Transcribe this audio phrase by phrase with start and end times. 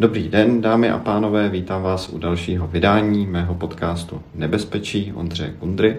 [0.00, 5.96] Dobrý den, dámy a pánové, vítám vás u dalšího vydání mého podcastu Nebezpečí Ondřeje Kundry.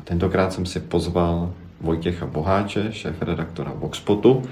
[0.00, 4.42] A tentokrát jsem si pozval Vojtěcha Boháče, šéf-redaktora Voxpotu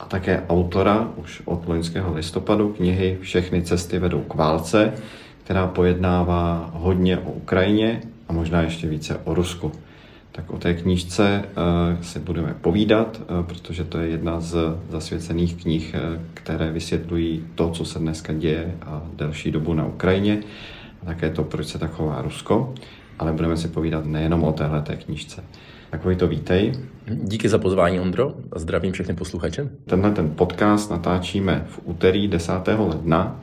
[0.00, 4.92] a také autora už od loňského listopadu knihy Všechny cesty vedou k válce,
[5.44, 9.72] která pojednává hodně o Ukrajině a možná ještě více o Rusku.
[10.36, 14.56] Tak o té knížce uh, se budeme povídat, uh, protože to je jedna z
[14.90, 20.42] zasvěcených knih, uh, které vysvětlují to, co se dneska děje a delší dobu na Ukrajině
[21.02, 22.74] a také to, proč se tak chová Rusko.
[23.18, 25.44] Ale budeme si povídat nejenom o téhle té knížce.
[25.90, 26.72] Tak to vítej.
[27.06, 29.68] Díky za pozvání, Ondro, a zdravím všechny posluchače.
[29.84, 32.52] Tenhle ten podcast natáčíme v úterý 10.
[32.78, 33.40] ledna.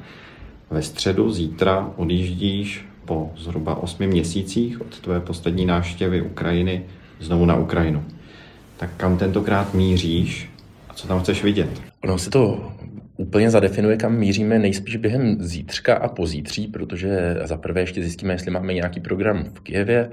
[0.70, 6.84] Ve středu zítra odjíždíš po zhruba osmi měsících od tvé poslední návštěvy Ukrajiny
[7.20, 8.04] znovu na Ukrajinu.
[8.78, 10.50] Tak kam tentokrát míříš
[10.90, 11.70] a co tam chceš vidět?
[12.04, 12.72] Ono se to
[13.18, 18.52] úplně zadefinuje, kam míříme nejspíš během zítřka a pozítří, protože za prvé ještě zjistíme, jestli
[18.52, 20.12] máme nějaký program v Kijevě,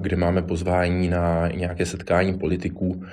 [0.00, 3.04] kde máme pozvání na nějaké setkání politiků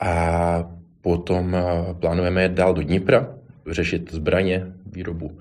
[0.00, 1.56] a potom
[2.00, 3.28] plánujeme jet dál do Dnipra,
[3.70, 5.38] řešit zbraně, výrobu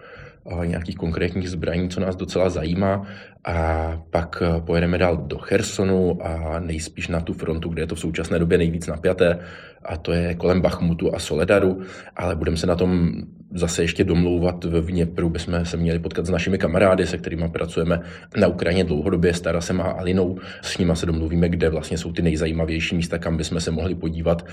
[0.64, 3.08] nějakých konkrétních zbraní, co nás docela zajímá.
[3.46, 8.00] A pak pojedeme dál do Chersonu a nejspíš na tu frontu, kde je to v
[8.00, 9.40] současné době nejvíc napjaté,
[9.86, 11.82] a to je kolem Bachmutu a Soledaru,
[12.16, 13.12] ale budeme se na tom
[13.54, 18.00] zase ještě domlouvat v Vněpru, bychom se měli potkat s našimi kamarády, se kterými pracujeme
[18.38, 20.40] na Ukrajině dlouhodobě, s Tarasem a Alinou.
[20.62, 24.46] S nimi se domluvíme, kde vlastně jsou ty nejzajímavější místa, kam bychom se mohli podívat,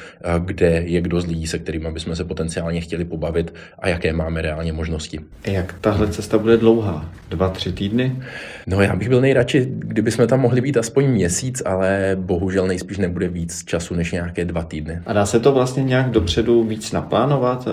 [0.45, 4.43] kde je kdo z lidí, se kterými bychom se potenciálně chtěli pobavit a jaké máme
[4.43, 5.21] reálně možnosti.
[5.47, 7.13] Jak tahle cesta bude dlouhá?
[7.31, 8.23] Dva, tři týdny?
[8.69, 12.99] No já bych byl nejradši, kdyby jsme tam mohli být aspoň měsíc, ale bohužel nejspíš
[12.99, 15.01] nebude víc času než nějaké dva týdny.
[15.07, 17.71] A dá se to vlastně nějak dopředu víc naplánovat, eh,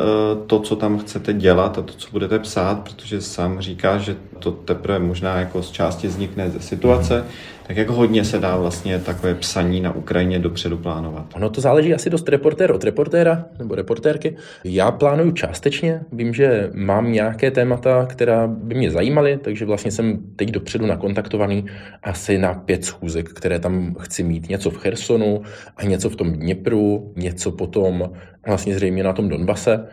[0.47, 4.51] to, co tam chcete dělat a to, co budete psát, protože sám říká, že to
[4.51, 7.23] teprve možná jako z části vznikne ze situace,
[7.67, 11.25] tak jak hodně se dá vlastně takové psaní na Ukrajině dopředu plánovat?
[11.35, 14.35] Ono to záleží asi dost reportér od reportéra nebo reportérky.
[14.63, 20.19] Já plánuju částečně, vím, že mám nějaké témata, která by mě zajímaly, takže vlastně jsem
[20.35, 21.65] teď dopředu nakontaktovaný
[22.03, 24.49] asi na pět schůzek, které tam chci mít.
[24.49, 25.41] Něco v Chersonu
[25.77, 28.11] a něco v tom Dněpru, něco potom
[28.47, 29.87] vlastně zřejmě na tom Donbase.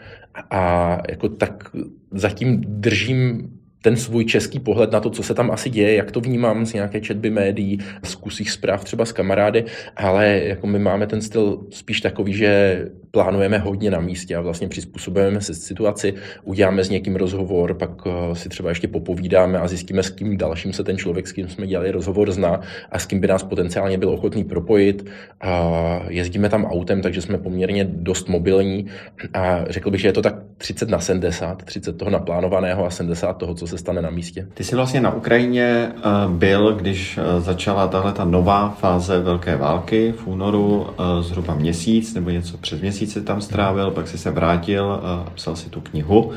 [0.50, 1.70] A jako tak
[2.10, 3.50] zatím držím
[3.82, 6.72] ten svůj český pohled na to, co se tam asi děje, jak to vnímám z
[6.72, 9.64] nějaké četby médií, z kusích zpráv třeba s kamarády,
[9.96, 14.68] ale jako my máme ten styl spíš takový, že plánujeme hodně na místě a vlastně
[14.68, 20.02] přizpůsobujeme se situaci, uděláme s někým rozhovor, pak eh, si třeba ještě popovídáme a zjistíme,
[20.02, 22.60] s kým dalším se ten člověk, s kým jsme dělali rozhovor, zná
[22.92, 25.10] a s kým by nás potenciálně byl ochotný propojit.
[25.40, 28.86] A jezdíme tam autem, takže jsme poměrně dost mobilní
[29.34, 33.32] a řekl bych, že je to tak 30 na 70, 30 toho naplánovaného a 70
[33.32, 34.46] toho, co se stane na místě.
[34.54, 39.56] Ty jsi vlastně na Ukrajině eh, byl, když eh, začala tahle ta nová fáze velké
[39.56, 40.86] války v únoru
[41.20, 45.56] zhruba měsíc nebo něco přes měsíc měsíce tam strávil, pak si se vrátil a psal
[45.56, 46.32] si tu knihu,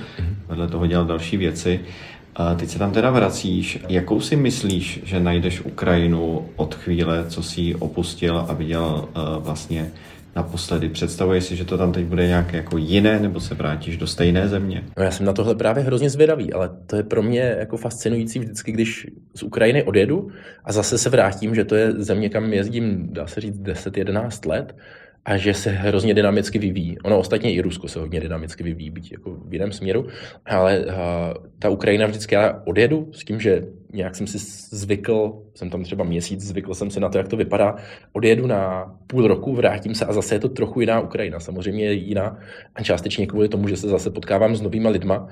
[0.48, 1.80] vedle toho dělal další věci.
[2.36, 3.80] A teď se tam teda vracíš.
[3.90, 9.44] Jakou si myslíš, že najdeš Ukrajinu od chvíle, co si ji opustil a viděl uh,
[9.44, 9.92] vlastně
[10.36, 10.90] naposledy?
[10.90, 14.48] Představuješ si, že to tam teď bude nějak jako jiné, nebo se vrátíš do stejné
[14.48, 14.84] země?
[14.98, 18.40] No já jsem na tohle právě hrozně zvědavý, ale to je pro mě jako fascinující
[18.40, 20.28] vždycky, když z Ukrajiny odjedu
[20.64, 24.76] a zase se vrátím, že to je země, kam jezdím, dá se říct, 10-11 let
[25.26, 26.98] a že se hrozně dynamicky vyvíjí.
[27.00, 30.08] Ono ostatně i Rusko se hodně dynamicky vyvíjí, byť jako v jiném směru,
[30.46, 30.94] ale uh,
[31.60, 33.64] ta Ukrajina vždycky já odjedu s tím, že
[33.94, 34.38] nějak jsem si
[34.78, 37.76] zvykl, jsem tam třeba měsíc, zvykl jsem si na to, jak to vypadá,
[38.14, 41.40] odjedu na půl roku, vrátím se a zase je to trochu jiná Ukrajina.
[41.40, 42.38] Samozřejmě je jiná
[42.76, 45.28] a částečně kvůli tomu, že se zase potkávám s novýma lidma,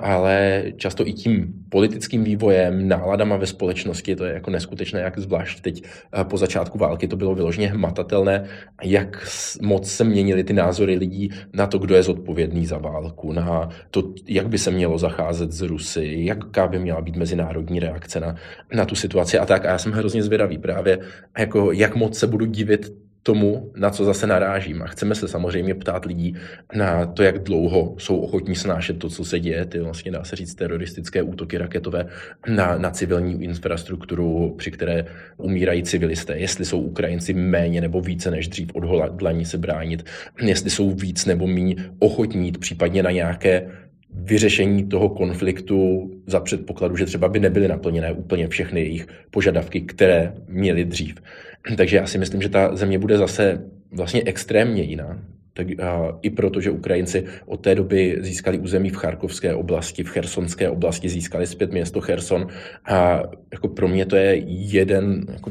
[0.00, 5.60] ale často i tím politickým vývojem, náladama ve společnosti, to je jako neskutečné, jak zvlášť
[5.60, 5.84] teď
[6.22, 8.44] po začátku války to bylo vyloženě hmatatelné,
[8.82, 9.26] jak
[9.62, 14.02] moc se měnily ty názory lidí na to, kdo je zodpovědný za válku, na to,
[14.28, 18.36] jak by se mělo zacházet z Rusy, jaká by měla být mezinárodní reakce reakce na,
[18.72, 19.64] na tu situaci a tak.
[19.64, 20.98] A já jsem hrozně zvědavý právě,
[21.38, 22.92] jako jak moc se budu divit
[23.24, 24.82] tomu, na co zase narážím.
[24.82, 26.36] A chceme se samozřejmě ptát lidí
[26.76, 30.36] na to, jak dlouho jsou ochotní snášet to, co se děje, ty vlastně dá se
[30.36, 32.06] říct teroristické útoky raketové
[32.46, 38.48] na, na civilní infrastrukturu, při které umírají civilisté, jestli jsou Ukrajinci méně nebo více než
[38.48, 40.04] dřív odhodlaní se bránit,
[40.42, 43.70] jestli jsou víc nebo méně ochotní případně na nějaké
[44.14, 50.32] vyřešení toho konfliktu za předpokladu, že třeba by nebyly naplněné úplně všechny jejich požadavky, které
[50.48, 51.14] měly dřív.
[51.76, 55.18] Takže já si myslím, že ta země bude zase vlastně extrémně jiná.
[55.52, 60.08] tak a, i proto, že Ukrajinci od té doby získali území v Charkovské oblasti, v
[60.08, 62.46] Chersonské oblasti, získali zpět město Cherson
[62.84, 63.22] a
[63.52, 65.50] jako pro mě to je jeden jako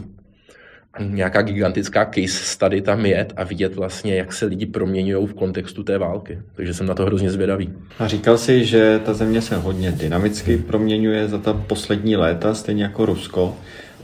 [1.00, 5.84] nějaká gigantická case study tam jet a vidět vlastně, jak se lidi proměňují v kontextu
[5.84, 6.40] té války.
[6.56, 7.74] Takže jsem na to hrozně zvědavý.
[8.00, 12.84] A říkal si, že ta země se hodně dynamicky proměňuje za ta poslední léta, stejně
[12.84, 13.56] jako Rusko.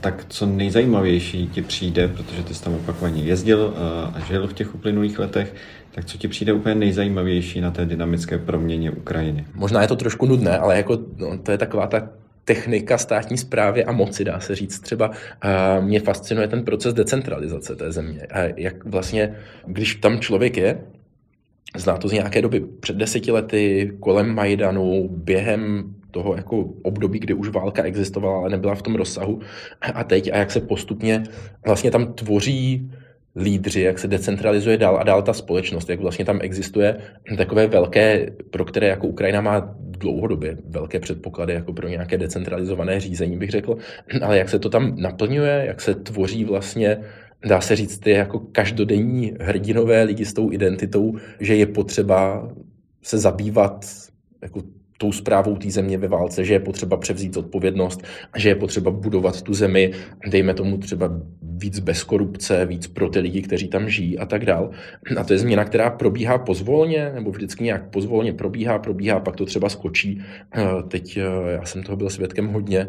[0.01, 4.53] Tak co nejzajímavější ti přijde, protože ty jsi tam opakovaně jezdil eh, a žil v
[4.53, 5.55] těch uplynulých letech,
[5.91, 9.45] tak co ti přijde úplně nejzajímavější na té dynamické proměně Ukrajiny?
[9.53, 12.09] Možná je to trošku nudné, ale jako, no, to je taková ta
[12.49, 14.79] technika státní zprávy a moci, dá se říct.
[14.79, 15.11] Třeba
[15.81, 18.21] mě fascinuje ten proces decentralizace té země.
[18.21, 19.35] A jak vlastně,
[19.67, 20.81] když tam člověk je,
[21.77, 27.33] zná to z nějaké doby, před deseti lety, kolem Majdanu, během toho jako období, kdy
[27.33, 29.39] už válka existovala, ale nebyla v tom rozsahu.
[29.81, 31.23] A teď, a jak se postupně
[31.65, 32.91] vlastně tam tvoří
[33.35, 36.97] lídři, jak se decentralizuje dál a dál ta společnost, jak vlastně tam existuje
[37.37, 43.37] takové velké, pro které jako Ukrajina má dlouhodobě velké předpoklady jako pro nějaké decentralizované řízení,
[43.37, 43.77] bych řekl,
[44.21, 46.97] ale jak se to tam naplňuje, jak se tvoří vlastně
[47.47, 52.49] dá se říct, ty jako každodenní hrdinové lidi s tou identitou, že je potřeba
[53.01, 53.85] se zabývat
[54.41, 54.61] jako
[54.99, 58.03] tou zprávou té země ve válce, že je potřeba převzít odpovědnost,
[58.37, 59.91] že je potřeba budovat tu zemi,
[60.27, 61.11] dejme tomu třeba
[61.41, 64.69] víc bez korupce, víc pro ty lidi, kteří tam žijí a tak dál.
[65.17, 69.45] A to je změna, která probíhá pozvolně, nebo vždycky nějak pozvolně probíhá, probíhá, pak to
[69.45, 70.21] třeba skočí.
[70.55, 72.87] Eh, teď eh, já jsem toho byl svědkem hodně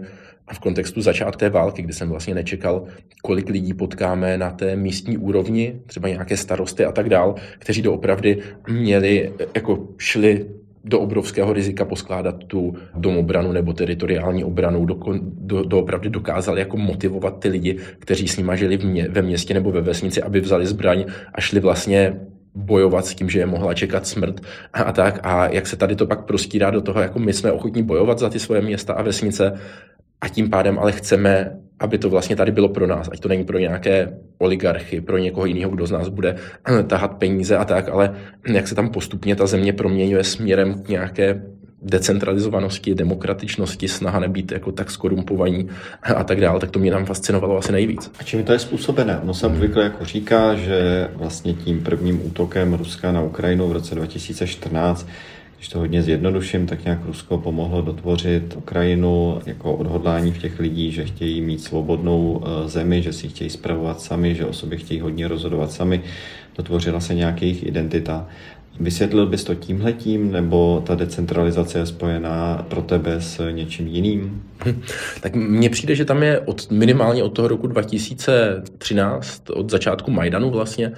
[0.52, 2.84] v kontextu začátku té války, kdy jsem vlastně nečekal,
[3.22, 8.38] kolik lidí potkáme na té místní úrovni, třeba nějaké starosty a tak dál, kteří doopravdy
[8.68, 10.46] měli, jako šli
[10.84, 17.38] do obrovského rizika poskládat tu domobranu nebo teritoriální obranu, do, do, opravdu dokázal jako motivovat
[17.38, 20.66] ty lidi, kteří s nimi žili v mě, ve městě nebo ve vesnici, aby vzali
[20.66, 21.04] zbraň
[21.34, 22.20] a šli vlastně
[22.54, 24.40] bojovat s tím, že je mohla čekat smrt
[24.72, 25.20] a, a tak.
[25.22, 28.30] A jak se tady to pak prostírá do toho, jako my jsme ochotní bojovat za
[28.30, 29.58] ty svoje města a vesnice
[30.20, 33.44] a tím pádem ale chceme aby to vlastně tady bylo pro nás, ať to není
[33.44, 36.36] pro nějaké oligarchy, pro někoho jiného, kdo z nás bude
[36.86, 38.14] tahat peníze a tak, ale
[38.52, 41.42] jak se tam postupně ta země proměňuje směrem k nějaké
[41.82, 45.68] decentralizovanosti, demokratičnosti, snaha nebýt jako tak skorumpovaní
[46.02, 48.12] a tak dále, tak to mě nám fascinovalo asi nejvíc.
[48.18, 49.20] A čím to je způsobené?
[49.24, 53.94] No se obvykle jako říká, že vlastně tím prvním útokem Ruska na Ukrajinu v roce
[53.94, 55.08] 2014
[55.60, 60.92] když to hodně zjednoduším, tak nějak Rusko pomohlo dotvořit Ukrajinu jako odhodlání v těch lidí,
[60.92, 65.00] že chtějí mít svobodnou eh, zemi, že si chtějí spravovat sami, že o sobě chtějí
[65.00, 66.02] hodně rozhodovat sami.
[66.56, 68.28] Dotvořila se nějaká jejich identita.
[68.80, 74.42] Vysvětlil bys to tímhletím, nebo ta decentralizace je spojená pro tebe s něčím jiným?
[75.20, 80.50] Tak mně přijde, že tam je od, minimálně od toho roku 2013, od začátku Majdanu
[80.50, 80.92] vlastně,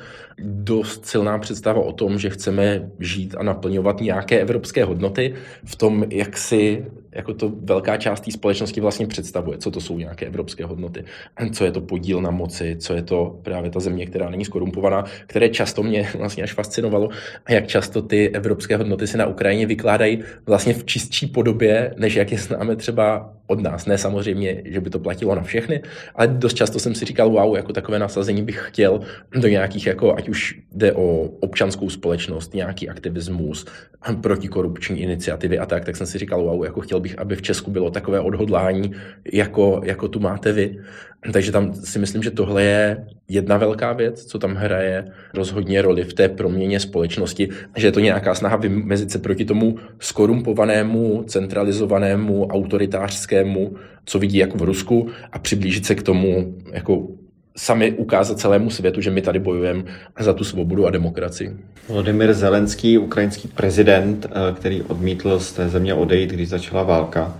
[0.44, 5.34] dost silná představa o tom, že chceme žít a naplňovat nějaké evropské hodnoty
[5.64, 9.98] v tom, jak si jako to velká část té společnosti vlastně představuje, co to jsou
[9.98, 11.04] nějaké evropské hodnoty,
[11.52, 15.04] co je to podíl na moci, co je to právě ta země, která není skorumpovaná,
[15.26, 17.08] které často mě vlastně až fascinovalo,
[17.46, 22.14] a jak často ty evropské hodnoty se na Ukrajině vykládají vlastně v čistší podobě, než
[22.14, 23.86] jak je známe třeba od nás.
[23.86, 25.82] Ne samozřejmě, že by to platilo na všechny,
[26.14, 29.00] ale dost často jsem si říkal, wow, jako takové nasazení bych chtěl
[29.36, 33.66] do nějakých, jako, ať už jde o občanskou společnost, nějaký aktivismus,
[34.20, 37.70] protikorupční iniciativy a tak, tak jsem si říkal, wow, jako chtěl bych, aby v Česku
[37.70, 38.92] bylo takové odhodlání,
[39.32, 40.80] jako, jako tu máte vy.
[41.32, 46.04] Takže tam si myslím, že tohle je jedna velká věc, co tam hraje rozhodně roli
[46.04, 52.46] v té proměně společnosti, že je to nějaká snaha vymezit se proti tomu skorumpovanému, centralizovanému,
[52.46, 57.08] autoritářskému, co vidí jako v Rusku a přiblížit se k tomu jako
[57.56, 59.82] sami ukázat celému světu, že my tady bojujeme
[60.20, 61.56] za tu svobodu a demokracii.
[61.88, 67.36] Volodymyr Zelenský, ukrajinský prezident, eh, který odmítl z té země odejít, když začala válka,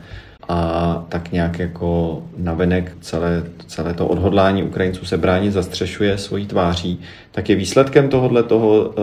[0.52, 7.00] a tak nějak jako navenek celé, celé to odhodlání Ukrajinců se bránit zastřešuje svojí tváří,
[7.30, 8.94] tak je výsledkem tohohle toho uh,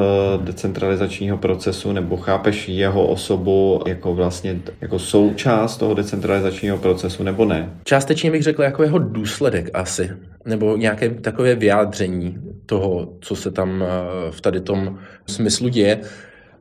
[0.44, 7.70] decentralizačního procesu nebo chápeš jeho osobu jako vlastně jako součást toho decentralizačního procesu nebo ne?
[7.84, 10.10] Částečně bych řekl jako jeho důsledek asi,
[10.46, 13.88] nebo nějaké takové vyjádření toho, co se tam uh,
[14.32, 16.00] v tady tom smyslu děje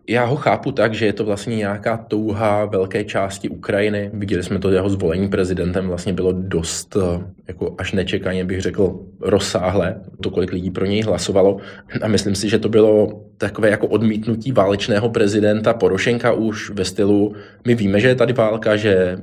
[0.09, 4.11] já ho chápu tak, že je to vlastně nějaká touha velké části Ukrajiny.
[4.15, 9.01] Viděli jsme to, jeho zvolení prezidentem vlastně bylo dost, eh, jako až nečekaně bych řekl,
[9.21, 11.57] rozsáhlé, to, kolik lidí pro něj hlasovalo.
[12.03, 17.35] A myslím si, že to bylo takové jako odmítnutí válečného prezidenta Porošenka už ve stylu,
[17.67, 19.19] my víme, že je tady válka, že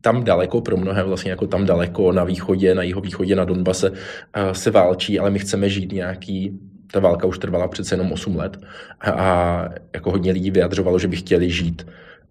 [0.00, 3.92] tam daleko, pro mnohé vlastně jako tam daleko na východě, na jeho východě, na Donbase
[3.92, 6.60] eh, se válčí, ale my chceme žít nějaký
[6.92, 8.60] ta válka už trvala přece jenom 8 let
[9.00, 11.86] a, a jako hodně lidí vyjadřovalo, že by chtěli žít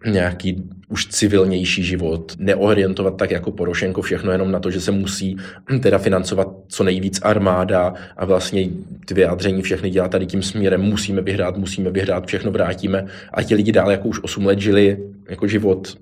[0.06, 5.38] nějaký už civilnější život, neorientovat tak jako Porošenko všechno jenom na to, že se musí
[5.82, 8.70] teda financovat co nejvíc armáda a vlastně
[9.06, 13.56] ty vyjádření všechny dělat tady tím směrem, musíme vyhrát, musíme vyhrát, všechno vrátíme a ti
[13.56, 14.98] lidi dál jako už 8 let žili
[15.30, 15.98] jako život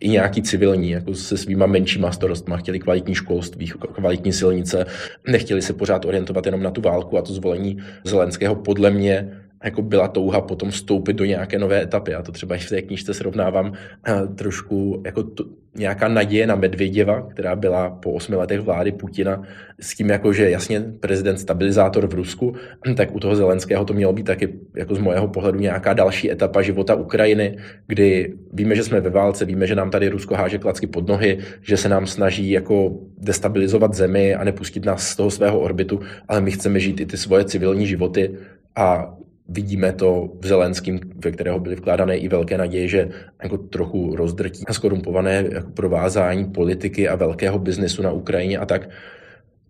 [0.00, 4.86] i nějaký civilní, jako se svýma menšíma starostma, chtěli kvalitní školství, kvalitní silnice,
[5.28, 9.82] nechtěli se pořád orientovat jenom na tu válku a to zvolení Zelenského podle mě jako
[9.82, 12.14] byla touha potom vstoupit do nějaké nové etapy.
[12.14, 13.72] A to třeba i v té knižce srovnávám
[14.08, 19.42] eh, trošku jako to, nějaká naděje na Medvěděva, která byla po osmi letech vlády Putina
[19.80, 22.54] s tím, jako že jasně prezident stabilizátor v Rusku,
[22.96, 26.62] tak u toho Zelenského to mělo být taky jako z mojeho pohledu nějaká další etapa
[26.62, 30.86] života Ukrajiny, kdy víme, že jsme ve válce, víme, že nám tady Rusko háže klacky
[30.86, 35.60] pod nohy, že se nám snaží jako destabilizovat zemi a nepustit nás z toho svého
[35.60, 38.30] orbitu, ale my chceme žít i ty svoje civilní životy
[38.76, 39.14] a
[39.50, 43.08] vidíme to v Zelenským, ve kterého byly vkládané i velké naděje, že
[43.42, 48.88] jako trochu rozdrtí a skorumpované jako provázání politiky a velkého biznesu na Ukrajině a tak.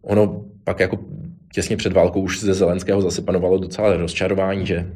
[0.02, 0.98] Ono pak jako
[1.52, 4.86] těsně před válkou už ze Zelenského zase panovalo docela rozčarování, že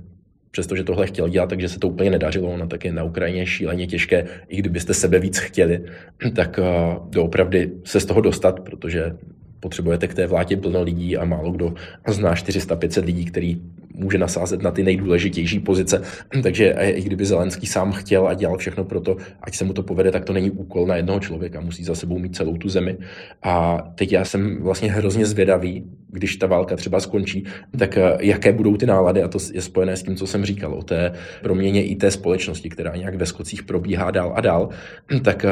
[0.50, 2.50] přestože tohle chtěl dělat, takže se to úplně nedařilo.
[2.50, 5.84] Ono tak je na Ukrajině šíleně těžké, i kdybyste sebe víc chtěli,
[6.34, 9.16] tak uh, doopravdy se z toho dostat, protože
[9.60, 11.74] potřebujete k té vládě plno lidí a málo kdo
[12.08, 13.60] zná 400-500 lidí, který
[13.94, 16.02] může nasázet na ty nejdůležitější pozice.
[16.42, 19.82] Takže i kdyby Zelenský sám chtěl a dělal všechno pro to, ať se mu to
[19.82, 22.96] povede, tak to není úkol na jednoho člověka, musí za sebou mít celou tu zemi.
[23.42, 27.44] A teď já jsem vlastně hrozně zvědavý, když ta válka třeba skončí,
[27.78, 30.74] tak eh, jaké budou ty nálady, a to je spojené s tím, co jsem říkal,
[30.74, 34.68] o té proměně i té společnosti, která nějak ve Skocích probíhá dál a dál,
[35.22, 35.50] tak eh,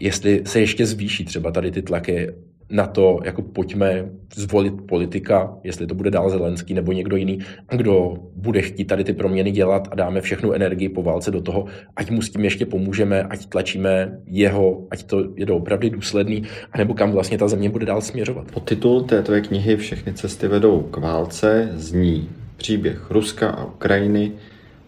[0.00, 2.28] jestli se ještě zvýší třeba tady ty tlaky
[2.70, 7.38] na to, jako pojďme zvolit politika, jestli to bude dál Zelenský nebo někdo jiný,
[7.70, 11.66] kdo bude chtít tady ty proměny dělat a dáme všechnu energii po válce do toho,
[11.96, 16.94] ať mu s tím ještě pomůžeme, ať tlačíme jeho, ať to je doopravdy důsledný, anebo
[16.94, 18.46] kam vlastně ta země bude dál směřovat.
[18.64, 24.32] titul této knihy Všechny cesty vedou k válce zní příběh Ruska a Ukrajiny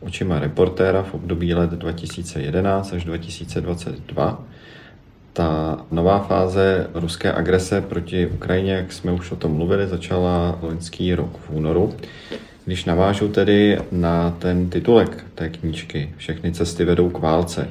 [0.00, 4.44] očima reportéra v období let 2011 až 2022
[5.40, 11.14] ta nová fáze ruské agrese proti Ukrajině, jak jsme už o tom mluvili, začala loňský
[11.14, 11.94] rok v únoru.
[12.64, 17.68] Když navážu tedy na ten titulek té knížky Všechny cesty vedou k válce,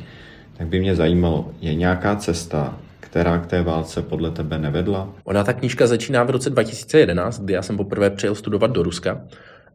[0.57, 5.09] tak by mě zajímalo, je nějaká cesta, která k té válce podle tebe nevedla?
[5.23, 9.21] Ona ta knížka začíná v roce 2011, kdy já jsem poprvé přijel studovat do Ruska.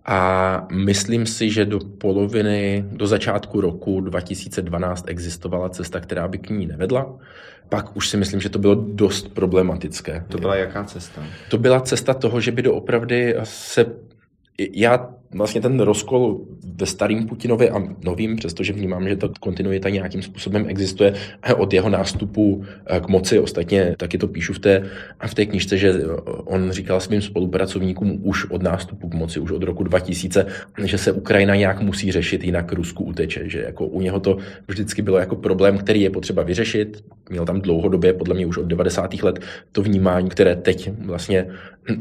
[0.07, 6.51] A myslím si, že do poloviny, do začátku roku 2012 existovala cesta, která by k
[6.51, 7.17] ní nevedla
[7.69, 10.25] pak už si myslím, že to bylo dost problematické.
[10.29, 11.23] To byla jaká cesta?
[11.51, 13.87] To byla cesta toho, že by doopravdy se
[14.59, 16.41] já vlastně ten rozkol
[16.76, 21.14] ve starým Putinovi a novým, přestože vnímám, že ta kontinuita nějakým způsobem existuje
[21.57, 23.38] od jeho nástupu eh, k moci.
[23.38, 24.83] Ostatně taky to píšu v té,
[25.26, 25.95] v té knižce, že
[26.45, 30.47] on říkal svým spolupracovníkům už od nástupu k moci, už od roku 2000,
[30.85, 33.49] že se Ukrajina nějak musí řešit, jinak Rusku uteče.
[33.49, 34.37] Že jako u něho to
[34.69, 37.05] vždycky bylo jako problém, který je potřeba vyřešit.
[37.31, 39.23] Měl tam dlouhodobě, podle mě už od 90.
[39.23, 39.38] let,
[39.73, 41.47] to vnímání, které teď vlastně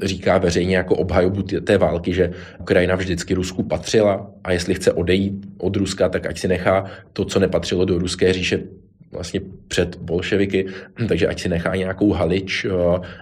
[0.04, 5.46] říká veřejně jako obhajobu té války, že Ukrajina vždycky Rusku patřila a jestli chce odejít
[5.58, 8.64] od Ruska, tak ať si nechá to, co nepatřilo do ruské říše
[9.14, 10.66] vlastně před bolševiky,
[11.08, 12.70] takže ať si nechá nějakou Halič, eh,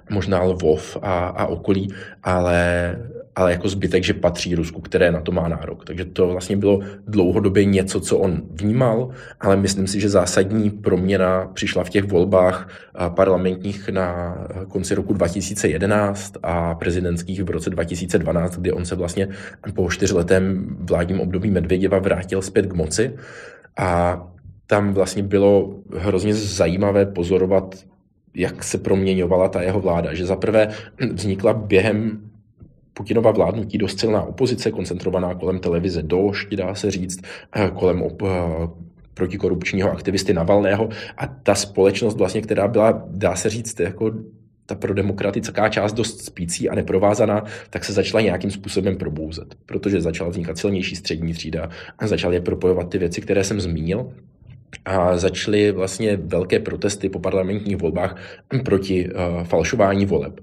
[0.10, 1.88] možná Lvov a, a okolí,
[2.24, 2.96] ale
[3.36, 5.86] ale jako zbytek, že patří Rusku, které na to má nárok.
[5.86, 11.50] Takže to vlastně bylo dlouhodobě něco, co on vnímal, ale myslím si, že zásadní proměna
[11.54, 12.70] přišla v těch volbách
[13.16, 19.28] parlamentních na konci roku 2011 a prezidentských v roce 2012, kdy on se vlastně
[19.74, 23.14] po čtyřletém vládním období Medvěděva vrátil zpět k moci
[23.78, 24.22] a
[24.72, 27.76] tam vlastně bylo hrozně zajímavé pozorovat,
[28.36, 30.14] jak se proměňovala ta jeho vláda.
[30.14, 30.68] Že zaprvé
[31.14, 32.22] vznikla během
[32.94, 37.22] Putinova vládnutí dost silná opozice, koncentrovaná kolem televize Došť, dá se říct,
[37.56, 38.28] eh, kolem op, eh,
[39.14, 44.12] protikorupčního aktivisty Navalného a ta společnost vlastně, která byla, dá se říct, jako
[44.66, 50.30] ta prodemokratická část dost spící a neprovázaná, tak se začala nějakým způsobem probouzet, protože začala
[50.30, 54.12] vznikat silnější střední třída a začaly je propojovat ty věci, které jsem zmínil
[54.86, 58.16] a začaly vlastně velké protesty po parlamentních volbách
[58.66, 60.40] proti uh, falšování voleb.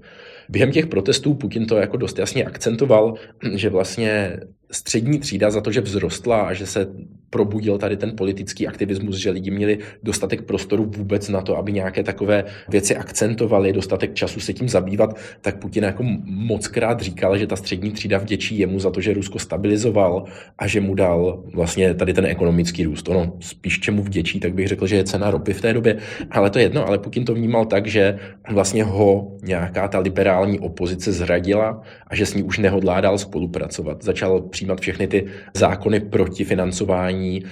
[0.49, 3.13] během těch protestů Putin to jako dost jasně akcentoval,
[3.55, 4.39] že vlastně
[4.71, 6.87] střední třída za to, že vzrostla a že se
[7.29, 12.03] probudil tady ten politický aktivismus, že lidi měli dostatek prostoru vůbec na to, aby nějaké
[12.03, 17.47] takové věci akcentovali, dostatek času se tím zabývat, tak Putin jako moc krát říkal, že
[17.47, 20.23] ta střední třída vděčí jemu za to, že Rusko stabilizoval
[20.57, 23.09] a že mu dal vlastně tady ten ekonomický růst.
[23.09, 25.97] Ono spíš čemu vděčí, tak bych řekl, že je cena ropy v té době,
[26.31, 30.59] ale to je jedno, ale Putin to vnímal tak, že vlastně ho nějaká ta liberální
[30.59, 34.03] opozice zradila a že s ní už nehodlá dál spolupracovat.
[34.03, 37.43] Začal přijímat všechny ty zákony proti financování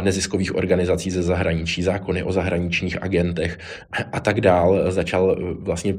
[0.00, 3.58] neziskových organizací ze zahraničí, zákony o zahraničních agentech
[4.12, 4.92] a tak dál.
[4.92, 5.94] Začal e, vlastně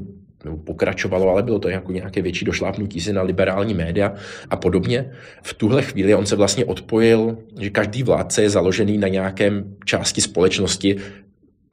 [0.64, 4.12] pokračovalo, ale bylo to jako nějaké větší došlápnutí si na liberální média
[4.50, 5.10] a podobně.
[5.42, 10.20] V tuhle chvíli on se vlastně odpojil, že každý vládce je založený na nějakém části
[10.20, 10.96] společnosti,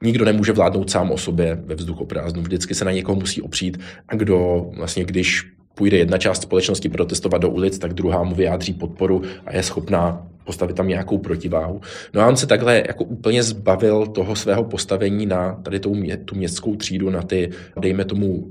[0.02, 4.16] nikdo nemůže vládnout sám o sobě ve vzduchoprázdnu, vždycky se na někoho musí opřít a
[4.16, 9.22] kdo vlastně, když půjde jedna část společnosti protestovat do ulic, tak druhá mu vyjádří podporu
[9.46, 11.80] a je schopná postavit tam nějakou protiváhu.
[12.14, 16.16] No a on se takhle jako úplně zbavil toho svého postavení na tady tou mě,
[16.16, 17.50] tu městskou třídu, na ty,
[17.80, 18.50] dejme tomu,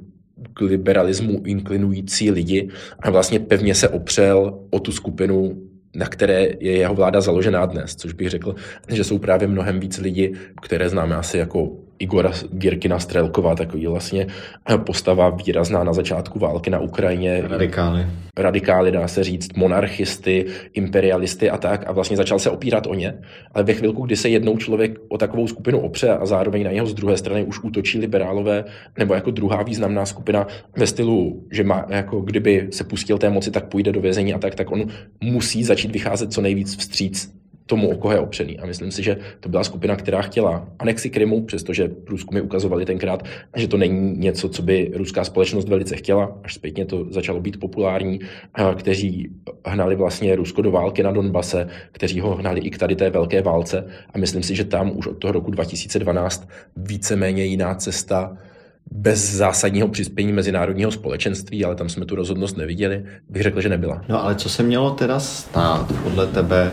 [0.53, 5.57] k liberalismu inklinující lidi a vlastně pevně se opřel o tu skupinu
[5.95, 8.55] na které je jeho vláda založená dnes, což bych řekl,
[8.89, 14.27] že jsou právě mnohem víc lidi, které známe asi jako Igora Girkina Strelkova, takový vlastně
[14.85, 17.43] postava výrazná na začátku války na Ukrajině.
[17.47, 18.07] Radikály.
[18.37, 21.87] Radikály, dá se říct, monarchisty, imperialisty a tak.
[21.87, 23.13] A vlastně začal se opírat o ně.
[23.51, 26.87] Ale ve chvilku, kdy se jednou člověk o takovou skupinu opře a zároveň na jeho
[26.87, 28.65] z druhé strany už útočí liberálové,
[28.97, 33.51] nebo jako druhá významná skupina ve stylu, že má, jako kdyby se pustil té moci,
[33.51, 34.85] tak půjde do vězení a tak, tak on
[35.23, 37.40] musí začít vycházet co nejvíc vstříc
[37.71, 38.59] tomu, o koho je opřený.
[38.59, 43.23] A myslím si, že to byla skupina, která chtěla anexi Krymu, přestože průzkumy ukazovali tenkrát,
[43.55, 46.37] že to není něco, co by ruská společnost velice chtěla.
[46.43, 48.19] Až zpětně to začalo být populární,
[48.75, 49.29] kteří
[49.65, 53.41] hnali vlastně Rusko do války na Donbase, kteří ho hnali i k tady té velké
[53.41, 53.87] válce.
[54.13, 58.37] A myslím si, že tam už od toho roku 2012 víceméně jiná cesta
[58.91, 64.01] bez zásadního přispění mezinárodního společenství, ale tam jsme tu rozhodnost neviděli, bych řekl, že nebyla.
[64.09, 66.71] No ale co se mělo teda stát podle tebe,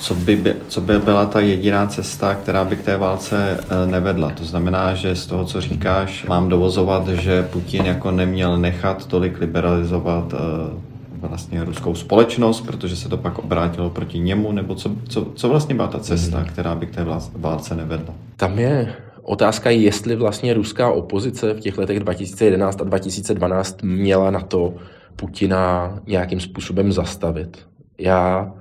[0.00, 4.30] co by, co by byla ta jediná cesta, která by k té válce eh, nevedla.
[4.30, 9.40] To znamená, že z toho, co říkáš, mám dovozovat, že Putin jako neměl nechat tolik
[9.40, 15.26] liberalizovat eh, vlastně ruskou společnost, protože se to pak obrátilo proti němu, nebo co, co,
[15.34, 16.46] co vlastně byla ta cesta, hmm.
[16.46, 18.14] která by k té válce nevedla?
[18.36, 24.30] Tam je Otázka je, jestli vlastně ruská opozice v těch letech 2011 a 2012 měla
[24.30, 24.74] na to
[25.16, 27.58] Putina nějakým způsobem zastavit.
[27.98, 28.52] Já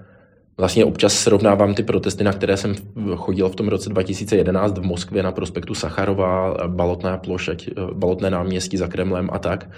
[0.59, 2.75] Vlastně občas srovnávám ty protesty, na které jsem
[3.15, 8.87] chodil v tom roce 2011 v Moskvě na prospektu Sacharova, Balotná plošť, Balotné náměstí za
[8.87, 9.69] Kremlem a tak.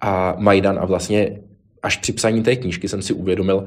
[0.00, 1.38] A Majdan a vlastně
[1.82, 3.64] až při psaní té knížky jsem si uvědomil,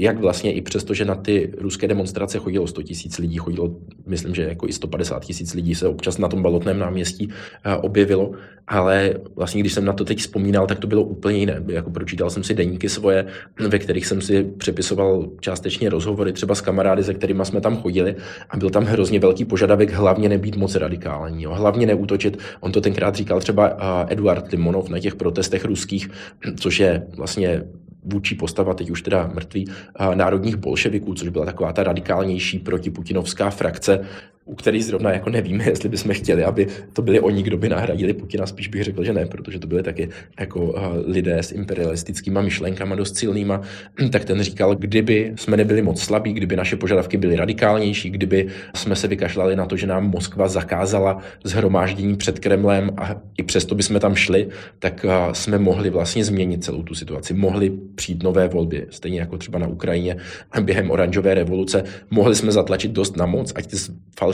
[0.00, 3.70] jak vlastně i přesto, že na ty ruské demonstrace chodilo 100 tisíc lidí, chodilo,
[4.06, 7.28] myslím, že jako i 150 tisíc lidí se občas na tom balotném náměstí
[7.64, 8.32] eh, objevilo,
[8.68, 11.62] ale vlastně když jsem na to teď vzpomínal, tak to bylo úplně jiné.
[11.66, 13.26] Jako pročítal jsem si deníky svoje,
[13.68, 18.16] ve kterých jsem si přepisoval částečně rozhovory třeba s kamarády, se kterými jsme tam chodili
[18.50, 21.54] a byl tam hrozně velký požadavek hlavně nebýt moc radikální, jo.
[21.54, 22.38] hlavně neútočit.
[22.60, 26.10] On to tenkrát říkal třeba eh, Eduard Limonov na těch protestech ruských,
[26.56, 27.64] což je vlastně
[28.04, 29.66] vůči postava, teď už teda mrtvý,
[30.14, 34.06] národních bolševiků, což byla taková ta radikálnější protiputinovská frakce,
[34.48, 38.12] u kterých zrovna jako nevíme, jestli bychom chtěli, aby to byli oni, kdo by nahradili
[38.12, 40.08] Putina, spíš bych řekl, že ne, protože to byly taky
[40.40, 40.74] jako
[41.06, 43.60] lidé s imperialistickými myšlenkami dost silnýma,
[44.12, 48.96] tak ten říkal, kdyby jsme nebyli moc slabí, kdyby naše požadavky byly radikálnější, kdyby jsme
[48.96, 53.82] se vykašlali na to, že nám Moskva zakázala zhromáždění před Kremlem a i přesto by
[53.82, 57.34] jsme tam šli, tak jsme mohli vlastně změnit celou tu situaci.
[57.34, 60.16] Mohli přijít nové volby, stejně jako třeba na Ukrajině
[60.60, 61.84] během oranžové revoluce.
[62.10, 63.76] Mohli jsme zatlačit dost na moc, ať ty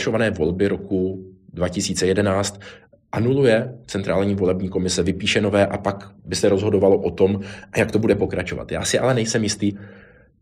[0.04, 2.60] falšované volby roku 2011
[3.12, 7.40] anuluje centrální volební komise, vypíše nové a pak by se rozhodovalo o tom,
[7.76, 8.72] jak to bude pokračovat.
[8.72, 9.72] Já si ale nejsem jistý,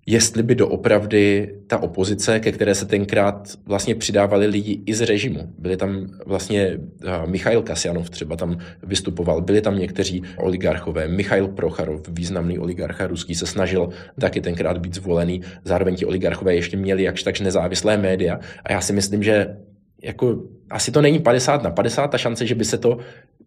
[0.07, 5.53] jestli by doopravdy ta opozice, ke které se tenkrát vlastně přidávali lidi i z režimu.
[5.59, 11.09] Byli tam vlastně uh, Michail Kasjanov třeba tam vystupoval, byli tam někteří oligarchové.
[11.09, 13.89] Michail Procharov, významný oligarcha ruský, se snažil
[14.21, 15.41] taky tenkrát být zvolený.
[15.65, 18.41] Zároveň ti oligarchové ještě měli jakž takž nezávislé média.
[18.65, 19.57] A já si myslím, že
[20.03, 22.99] jako asi to není 50 na 50, ta šance, že by se to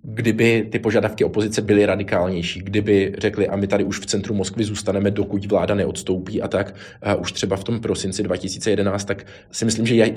[0.07, 4.63] kdyby ty požadavky opozice byly radikálnější, kdyby řekli, a my tady už v centru Moskvy
[4.63, 9.65] zůstaneme, dokud vláda neodstoupí a tak, a už třeba v tom prosinci 2011, tak si
[9.65, 10.13] myslím, že je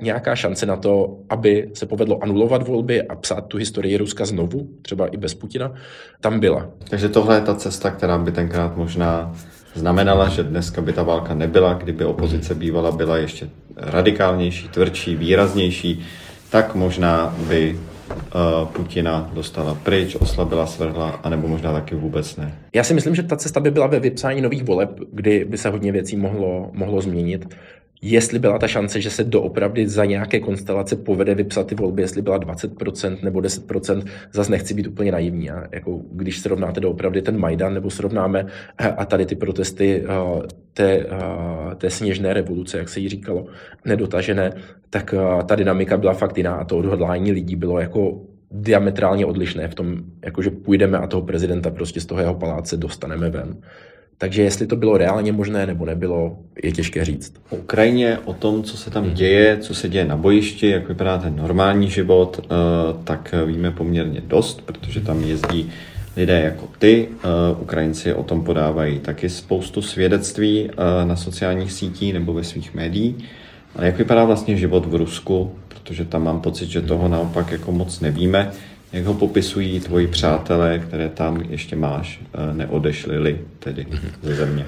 [0.00, 4.68] nějaká šance na to, aby se povedlo anulovat volby a psát tu historii Ruska znovu,
[4.82, 5.72] třeba i bez Putina,
[6.20, 6.70] tam byla.
[6.90, 9.34] Takže tohle je ta cesta, která by tenkrát možná
[9.74, 16.04] znamenala, že dneska by ta válka nebyla, kdyby opozice bývala byla ještě radikálnější, tvrdší, výraznější,
[16.50, 17.78] tak možná by
[18.72, 22.58] Putina dostala pryč, oslabila, svrhla, anebo možná taky vůbec ne.
[22.74, 25.68] Já si myslím, že ta cesta by byla ve vypsání nových voleb, kdy by se
[25.68, 27.46] hodně věcí mohlo, mohlo změnit
[28.02, 32.22] jestli byla ta šance, že se doopravdy za nějaké konstelace povede vypsat ty volby, jestli
[32.22, 35.50] byla 20% nebo 10%, zase nechci být úplně naivní.
[35.72, 38.46] Jako když srovnáte doopravdy ten Majdan nebo srovnáme
[38.96, 40.04] a tady ty protesty
[40.74, 41.06] té,
[41.76, 43.46] té sněžné revoluce, jak se jí říkalo,
[43.84, 44.52] nedotažené,
[44.90, 45.14] tak
[45.46, 49.96] ta dynamika byla fakt jiná a to odhodlání lidí bylo jako diametrálně odlišné v tom,
[50.24, 53.56] jako že půjdeme a toho prezidenta prostě z toho jeho paláce dostaneme ven.
[54.18, 57.34] Takže jestli to bylo reálně možné nebo nebylo, je těžké říct.
[57.50, 61.18] O Ukrajině, o tom, co se tam děje, co se děje na bojišti, jak vypadá
[61.18, 62.48] ten normální život, eh,
[63.04, 65.70] tak víme poměrně dost, protože tam jezdí
[66.20, 67.08] lidé jako ty.
[67.08, 67.26] Eh,
[67.60, 73.14] Ukrajinci o tom podávají taky spoustu svědectví eh, na sociálních sítích nebo ve svých médiích.
[73.76, 77.72] Ale jak vypadá vlastně život v Rusku, protože tam mám pocit, že toho naopak jako
[77.72, 78.50] moc nevíme.
[78.92, 83.86] Jak ho popisují tvoji přátelé, které tam ještě máš, eh, neodešli tedy
[84.22, 84.66] ze země?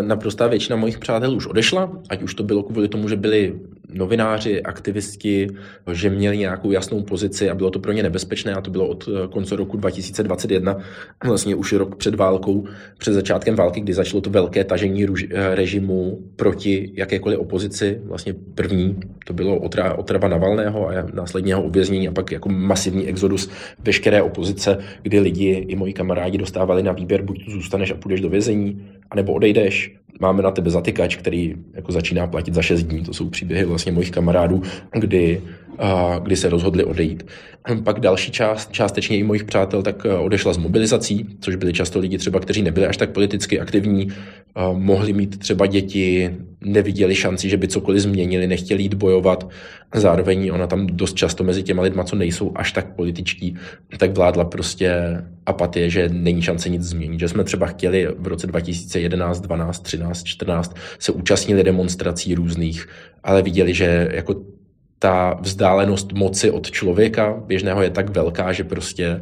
[0.00, 3.54] Naprostá většina mojich přátel už odešla, ať už to bylo kvůli tomu, že byli
[3.92, 5.48] novináři, aktivisti,
[5.92, 9.08] že měli nějakou jasnou pozici a bylo to pro ně nebezpečné a to bylo od
[9.08, 10.76] eh, konce roku 2021,
[11.24, 12.64] vlastně už rok před válkou,
[12.98, 18.00] před začátkem války, kdy začalo to velké tažení eh, režimu proti jakékoliv opozici.
[18.04, 23.08] Vlastně první to bylo otra, otrava Navalného a následně jeho uvěznění a pak jako masivní
[23.08, 23.50] exodus
[23.84, 28.20] veškeré opozice, kdy lidi i moji kamarádi dostávali na výběr, buď tu zůstaneš a půjdeš
[28.20, 33.02] do vězení, anebo odejdeš, máme na tebe zatykač, který jako začíná platit za 6 dní.
[33.02, 35.42] To jsou příběhy vlastně mojich kamarádů, kdy,
[35.78, 37.26] a, kdy se rozhodli odejít.
[37.84, 42.18] Pak další část, částečně i mojich přátel, tak odešla z mobilizací, což byli často lidi
[42.18, 44.08] třeba, kteří nebyli až tak politicky aktivní,
[44.54, 46.30] a mohli mít třeba děti,
[46.64, 49.48] neviděli šanci, že by cokoliv změnili, nechtěli jít bojovat.
[49.94, 53.56] Zároveň ona tam dost často mezi těma lidma, co nejsou až tak političtí,
[53.98, 54.92] tak vládla prostě
[55.46, 57.20] apatie, že není šance nic změnit.
[57.20, 62.88] Že jsme třeba chtěli v roce 2011, 12, 13, 14 se účastnili demonstrací různých,
[63.22, 64.34] ale viděli, že jako
[64.98, 69.20] ta vzdálenost moci od člověka běžného je tak velká, že prostě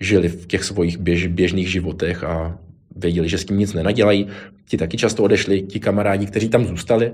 [0.00, 2.58] žili v těch svých běž, běžných životech a
[2.96, 4.26] věděli, že s tím nic nenadělají.
[4.68, 7.12] Ti taky často odešli, ti kamarádi, kteří tam zůstali,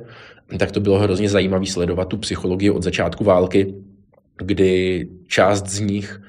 [0.58, 3.74] tak to bylo hrozně zajímavé sledovat tu psychologii od začátku války,
[4.36, 6.20] kdy část z nich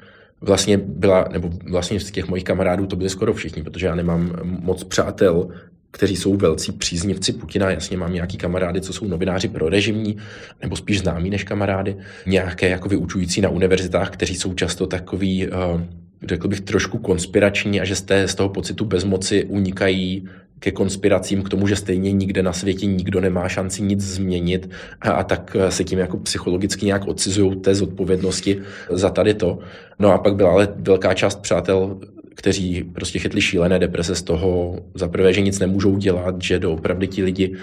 [0.42, 4.32] vlastně byla, nebo vlastně z těch mojich kamarádů to byli skoro všichni, protože já nemám
[4.44, 5.48] moc přátel,
[5.92, 7.72] kteří jsou velcí příznivci Putina.
[7.72, 10.18] Jasně mám nějaký kamarády, co jsou novináři pro režimní,
[10.62, 11.96] nebo spíš známí než kamarády.
[12.26, 15.82] Nějaké jako vyučující na univerzitách, kteří jsou často takový, uh,
[16.26, 20.28] řekl bych, trošku konspirační a že z, té, z toho pocitu bezmoci unikají
[20.60, 24.70] ke konspiracím, k tomu, že stejně nikde na světě nikdo nemá šanci nic změnit
[25.02, 29.60] a, a tak se tím jako psychologicky nějak odcizují té zodpovědnosti za tady to.
[30.00, 32.00] No a pak byla ale velká část přátel
[32.36, 37.08] kteří prostě chytli šílené deprese z toho, za prvé, že nic nemůžou dělat, že doopravdy
[37.08, 37.56] ti lidi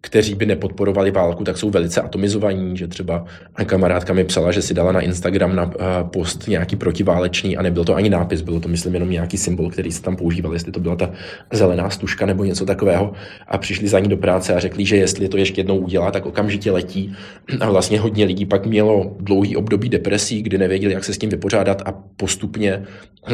[0.00, 3.24] kteří by nepodporovali válku, tak jsou velice atomizovaní, že třeba
[3.66, 7.84] kamarádka mi psala, že si dala na Instagram na eh, post nějaký protiválečný a nebyl
[7.84, 10.80] to ani nápis, bylo to myslím jenom nějaký symbol, který se tam používal, jestli to
[10.80, 11.10] byla ta
[11.52, 13.12] zelená stužka nebo něco takového.
[13.46, 16.26] A přišli za ní do práce a řekli, že jestli to ještě jednou udělá, tak
[16.26, 17.16] okamžitě letí.
[17.60, 21.30] A vlastně hodně lidí pak mělo dlouhý období depresí, kdy nevěděli, jak se s tím
[21.30, 22.82] vypořádat a postupně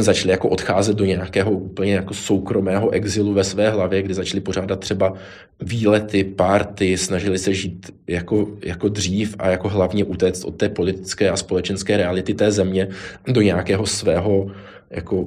[0.00, 4.80] začali jako odcházet do nějakého úplně jako soukromého exilu ve své hlavě, kdy začali pořádat
[4.80, 5.12] třeba
[5.60, 11.30] výlety, párty, snažili se žít jako, jako dřív a jako hlavně utéct od té politické
[11.30, 12.88] a společenské reality té země
[13.26, 14.50] do nějakého svého
[14.90, 15.26] jako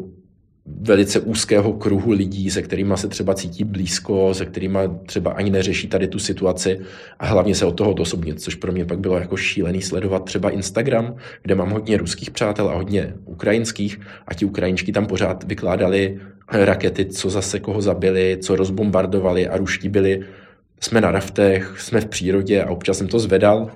[0.65, 5.87] velice úzkého kruhu lidí, se kterými se třeba cítí blízko, se kterými třeba ani neřeší
[5.87, 6.79] tady tu situaci
[7.19, 10.49] a hlavně se od toho osobnit, což pro mě pak bylo jako šílený sledovat třeba
[10.49, 16.19] Instagram, kde mám hodně ruských přátel a hodně ukrajinských a ti ukrajinčky tam pořád vykládali
[16.51, 20.44] rakety, co zase koho zabili, co rozbombardovali a ruští byli.
[20.81, 23.71] Jsme na raftech, jsme v přírodě a občas jsem to zvedal.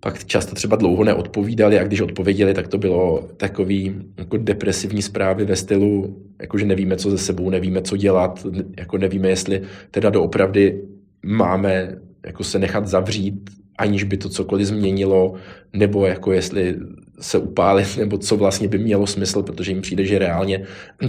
[0.00, 5.44] Pak často třeba dlouho neodpovídali a když odpověděli, tak to bylo takový jako depresivní zprávy
[5.44, 10.10] ve stylu, jako že nevíme, co ze sebou, nevíme, co dělat, jako nevíme, jestli teda
[10.10, 10.82] doopravdy
[11.22, 15.34] máme jako se nechat zavřít, aniž by to cokoliv změnilo,
[15.72, 16.76] nebo jako jestli
[17.20, 20.62] se upálit, nebo co vlastně by mělo smysl, protože jim přijde, že reálně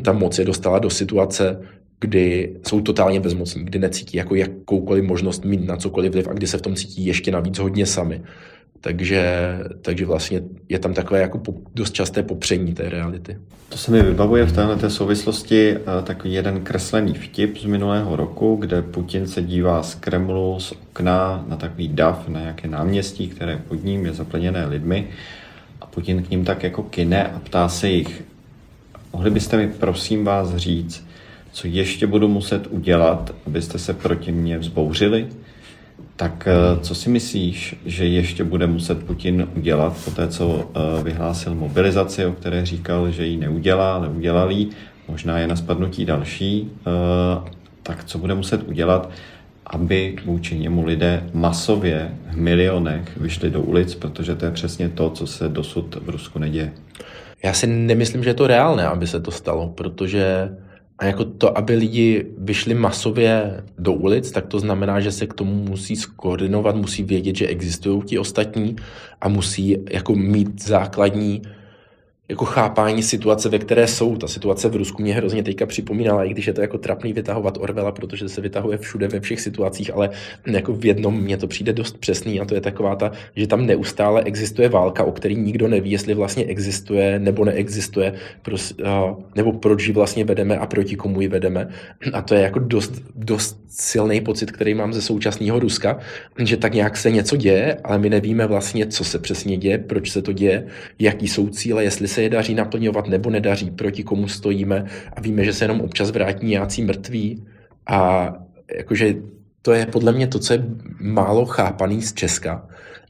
[0.03, 1.62] ta moc je dostala do situace,
[1.99, 6.47] kdy jsou totálně bezmocní, kdy necítí jako jakoukoliv možnost mít na cokoliv vliv a kdy
[6.47, 8.21] se v tom cítí ještě navíc hodně sami.
[8.81, 11.41] Takže, takže vlastně je tam takové jako
[11.75, 13.38] dost časté popření té reality.
[13.69, 18.55] To se mi vybavuje v této souvislosti eh, takový jeden kreslený vtip z minulého roku,
[18.55, 23.62] kde Putin se dívá z Kremlu z okna na takový dav, na nějaké náměstí, které
[23.67, 25.07] pod ním je zaplněné lidmi
[25.81, 28.23] a Putin k ním tak jako kine a ptá se jich,
[29.13, 31.07] mohli byste mi prosím vás říct,
[31.58, 35.28] co ještě budu muset udělat, abyste se proti mně vzbouřili?
[36.15, 41.04] Tak eh, co si myslíš, že ještě bude muset Putin udělat po té, co eh,
[41.04, 44.70] vyhlásil mobilizaci, o které říkal, že ji neudělá, ale udělal jí,
[45.08, 47.52] možná je na spadnutí další, eh,
[47.84, 49.10] tak co bude muset udělat,
[49.65, 55.10] aby vůči němu lidé masově v milionech vyšli do ulic, protože to je přesně to,
[55.10, 56.74] co se dosud v Rusku neděje.
[57.43, 60.50] Já si nemyslím, že je to reálné, aby se to stalo, protože
[60.99, 65.33] a jako to, aby lidi vyšli masově do ulic, tak to znamená, že se k
[65.33, 68.75] tomu musí skoordinovat, musí vědět, že existují ti ostatní
[69.21, 71.41] a musí jako mít základní
[72.29, 74.17] jako chápání situace, ve které jsou.
[74.17, 77.57] Ta situace v Rusku mě hrozně teďka připomínala, i když je to jako trapný vytahovat
[77.57, 80.09] Orvela, protože se vytahuje všude ve všech situacích, ale
[80.47, 83.65] jako v jednom mně to přijde dost přesný a to je taková ta, že tam
[83.65, 88.73] neustále existuje válka, o který nikdo neví, jestli vlastně existuje nebo neexistuje, pros,
[89.35, 91.69] nebo proč ji vlastně vedeme a proti komu ji vedeme.
[92.13, 95.99] A to je jako dost, dost silný pocit, který mám ze současného Ruska,
[96.43, 100.11] že tak nějak se něco děje, ale my nevíme vlastně, co se přesně děje, proč
[100.11, 100.67] se to děje,
[100.99, 105.45] jaký jsou cíle, jestli se je daří naplňovat nebo nedaří, proti komu stojíme a víme,
[105.45, 107.45] že se jenom občas vrátí nějací mrtví
[107.88, 108.34] a
[108.77, 109.15] jakože
[109.62, 110.65] to je podle mě to, co je
[110.99, 112.67] málo chápaný z Česka,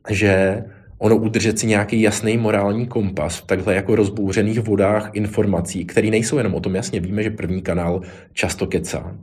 [0.10, 0.64] že
[0.98, 6.38] ono udržet si nějaký jasný morální kompas v takhle jako rozbouřených vodách informací, které nejsou
[6.38, 8.02] jenom o tom, jasně víme, že první kanál
[8.34, 9.16] často kecá.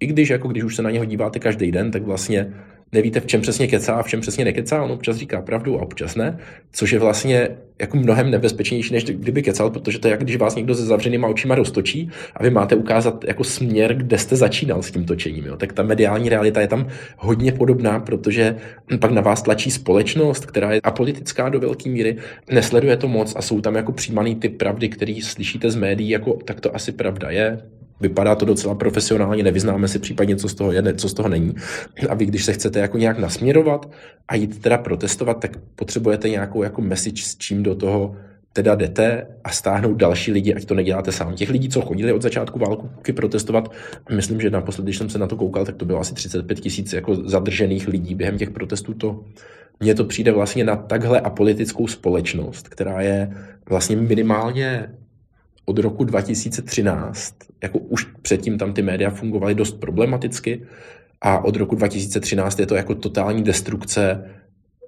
[0.00, 2.52] I když, jako když už se na něho díváte každý den, tak vlastně
[2.94, 5.82] nevíte, v čem přesně kecá a v čem přesně nekecá, on občas říká pravdu a
[5.82, 6.38] občas ne,
[6.72, 7.48] což je vlastně
[7.80, 11.28] jako mnohem nebezpečnější, než kdyby kecal, protože to je jak když vás někdo se zavřenýma
[11.28, 15.46] očima roztočí a vy máte ukázat jako směr, kde jste začínal s tím točením.
[15.46, 15.56] Jo.
[15.56, 16.86] Tak ta mediální realita je tam
[17.18, 18.56] hodně podobná, protože
[19.00, 22.16] pak na vás tlačí společnost, která je apolitická do velké míry,
[22.50, 26.38] nesleduje to moc a jsou tam jako přijímaný ty pravdy, které slyšíte z médií, jako
[26.44, 27.58] tak to asi pravda je,
[28.04, 31.54] Vypadá to docela profesionálně, nevyznáme si případně, co z toho je, co z toho není.
[32.08, 33.90] A vy, když se chcete jako nějak nasměrovat
[34.28, 38.16] a jít teda protestovat, tak potřebujete nějakou jako message, s čím do toho
[38.52, 41.34] teda jdete a stáhnout další lidi, ať to neděláte sám.
[41.34, 43.72] Těch lidí, co chodili od začátku války protestovat,
[44.12, 46.92] myslím, že naposledy, když jsem se na to koukal, tak to bylo asi 35 tisíc
[46.92, 48.94] jako zadržených lidí během těch protestů.
[48.94, 49.24] To
[49.80, 53.32] mně to přijde vlastně na takhle apolitickou společnost, která je
[53.68, 54.90] vlastně minimálně
[55.64, 60.62] od roku 2013, jako už předtím tam ty média fungovaly dost problematicky
[61.20, 64.30] a od roku 2013 je to jako totální destrukce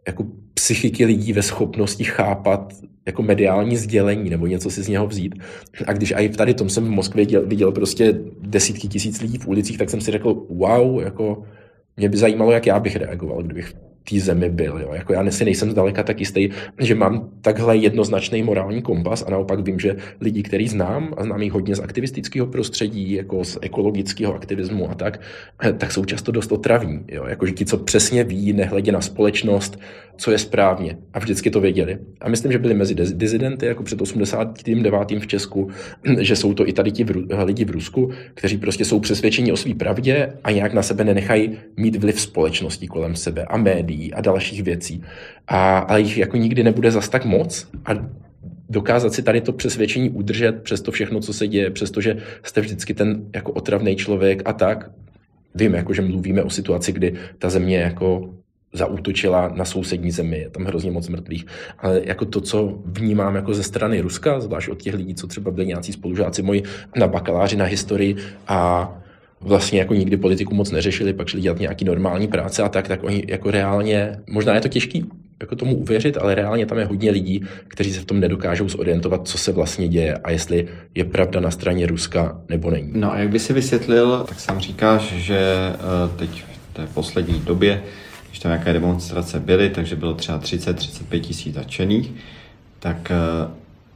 [0.07, 2.73] jako psychiky lidí ve schopnosti chápat
[3.07, 5.35] jako mediální sdělení nebo něco si z něho vzít.
[5.87, 9.47] A když i tady tom jsem v Moskvě viděl, viděl prostě desítky tisíc lidí v
[9.47, 11.43] ulicích, tak jsem si řekl, wow, jako
[11.97, 13.75] mě by zajímalo, jak já bych reagoval, kdybych
[14.11, 14.79] té zemi byl.
[14.81, 14.91] Jo.
[14.93, 19.61] Jako já si nejsem zdaleka tak jistý, že mám takhle jednoznačný morální kompas a naopak
[19.61, 24.35] vím, že lidi, který znám, a znám jich hodně z aktivistického prostředí, jako z ekologického
[24.35, 25.21] aktivismu a tak,
[25.79, 27.05] tak jsou často dost otravní.
[27.09, 27.25] Jo.
[27.27, 29.79] Jako, že ti, co přesně ví, nehledě na společnost,
[30.17, 30.99] co je správně.
[31.13, 31.99] A vždycky to věděli.
[32.21, 34.93] A myslím, že byli mezi dizidenty, jako před 89.
[35.21, 35.71] v Česku,
[36.21, 37.07] že jsou to i tady ti
[37.45, 41.59] lidi v Rusku, kteří prostě jsou přesvědčeni o své pravdě a nějak na sebe nenechají
[41.77, 45.03] mít vliv společnosti kolem sebe a médií a dalších věcí.
[45.47, 47.93] A, ale jich jako nikdy nebude zas tak moc a
[48.69, 52.95] dokázat si tady to přesvědčení udržet přes to všechno, co se děje, přestože jste vždycky
[52.95, 54.91] ten jako otravný člověk a tak,
[55.55, 58.35] vím, jako, že mluvíme o situaci, kdy ta země jako
[58.77, 61.47] zaútočila na sousední zemi, je tam hrozně moc mrtvých.
[61.79, 65.51] Ale jako to, co vnímám jako ze strany Ruska, zvlášť od těch lidí, co třeba
[65.51, 66.63] byli nějací spolužáci moji
[66.97, 68.17] na bakaláři na historii
[68.49, 68.93] a
[69.41, 73.05] vlastně jako nikdy politiku moc neřešili, pak šli dělat nějaký normální práce a tak, tak
[73.05, 75.05] oni jako reálně, možná je to těžký
[75.41, 79.29] jako tomu uvěřit, ale reálně tam je hodně lidí, kteří se v tom nedokážou zorientovat,
[79.29, 82.91] co se vlastně děje a jestli je pravda na straně Ruska nebo není.
[82.95, 87.41] No a jak by si vysvětlil, tak sám říkáš, že eh, teď v té poslední
[87.41, 87.83] době
[88.37, 92.13] když tam nějaké demonstrace byly, takže bylo třeba 30-35 tisíc začených,
[92.79, 93.51] tak eh,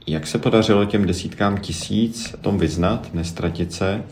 [0.06, 4.02] jak se podařilo těm desítkám tisíc tom vyznat, nestratit se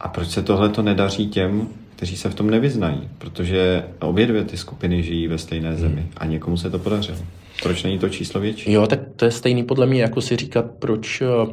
[0.00, 3.08] a proč se tohle to nedaří těm, kteří se v tom nevyznají?
[3.18, 7.18] Protože obě dvě ty skupiny žijí ve stejné zemi a někomu se to podařilo.
[7.62, 8.72] Proč není to číslo větší?
[8.72, 11.52] Jo, tak to je stejný podle mě, jako si říkat, proč eh,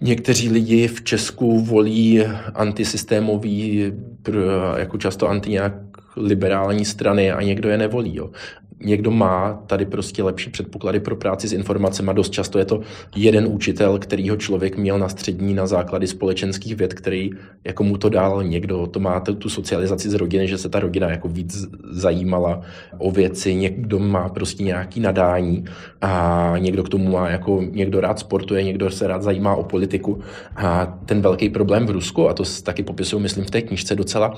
[0.00, 3.92] někteří lidi v Česku volí antisystémový,
[4.76, 8.16] jako často anti nějak liberální strany a někdo je nevolí.
[8.16, 8.30] Jo
[8.84, 12.10] někdo má tady prostě lepší předpoklady pro práci s informacemi.
[12.14, 12.80] Dost často je to
[13.16, 17.30] jeden učitel, kterýho člověk měl na střední na základy společenských věd, který
[17.64, 18.86] jako mu to dal někdo.
[18.86, 22.60] To má tu socializaci z rodiny, že se ta rodina jako víc zajímala
[22.98, 23.54] o věci.
[23.54, 25.64] Někdo má prostě nějaký nadání
[26.00, 30.20] a někdo k tomu má jako někdo rád sportuje, někdo se rád zajímá o politiku.
[30.56, 34.34] A ten velký problém v Rusku, a to taky popisuju, myslím, v té knižce docela,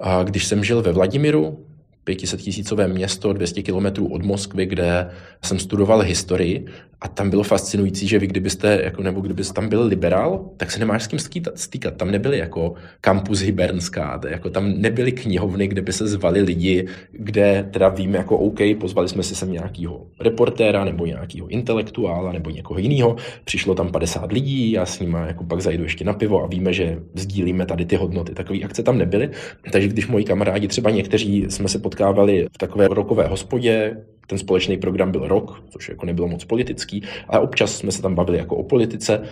[0.00, 1.66] a když jsem žil ve Vladimiru,
[2.08, 5.10] 500 tisícové město 200 kilometrů od Moskvy, kde
[5.42, 6.66] jsem studoval historii
[7.00, 10.78] a tam bylo fascinující, že vy kdybyste, jako, nebo kdybyste tam byl liberál, tak se
[10.78, 11.18] nemáš s kým
[11.54, 11.96] stýkat.
[11.96, 17.68] Tam nebyly jako kampus Hybernská, jako tam nebyly knihovny, kde by se zvali lidi, kde
[17.70, 22.80] teda víme jako OK, pozvali jsme si sem nějakého reportéra nebo nějakého intelektuála nebo někoho
[22.80, 26.46] jiného, přišlo tam 50 lidí, já s nimi jako pak zajdu ještě na pivo a
[26.46, 28.34] víme, že sdílíme tady ty hodnoty.
[28.34, 29.30] Takové akce tam nebyly,
[29.72, 34.76] takže když moji kamarádi, třeba někteří jsme se potkávali v takové rokové hospodě, ten společný
[34.76, 38.56] program byl rok, což jako nebylo moc politický, ale občas jsme se tam bavili jako
[38.56, 39.22] o politice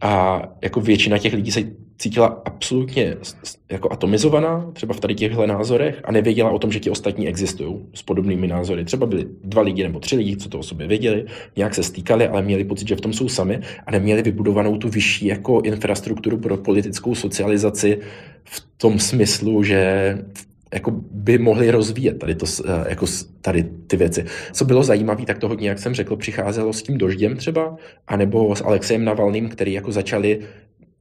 [0.00, 1.60] a jako většina těch lidí se
[1.98, 3.16] cítila absolutně
[3.70, 7.76] jako atomizovaná, třeba v tady těchto názorech a nevěděla o tom, že ti ostatní existují
[7.94, 8.84] s podobnými názory.
[8.84, 11.24] Třeba byli dva lidi nebo tři lidi, co to o sobě věděli,
[11.56, 14.88] nějak se stýkali, ale měli pocit, že v tom jsou sami a neměli vybudovanou tu
[14.88, 17.98] vyšší jako infrastrukturu pro politickou socializaci
[18.44, 20.12] v tom smyslu, že
[20.76, 23.06] jako by mohli rozvíjet tady, to, eh, jako
[23.40, 24.24] tady ty věci.
[24.52, 28.56] Co bylo zajímavé, tak to hodně, jak jsem řekl, přicházelo s tím dožděm třeba, anebo
[28.56, 30.38] s Alexejem Navalným, který jako začali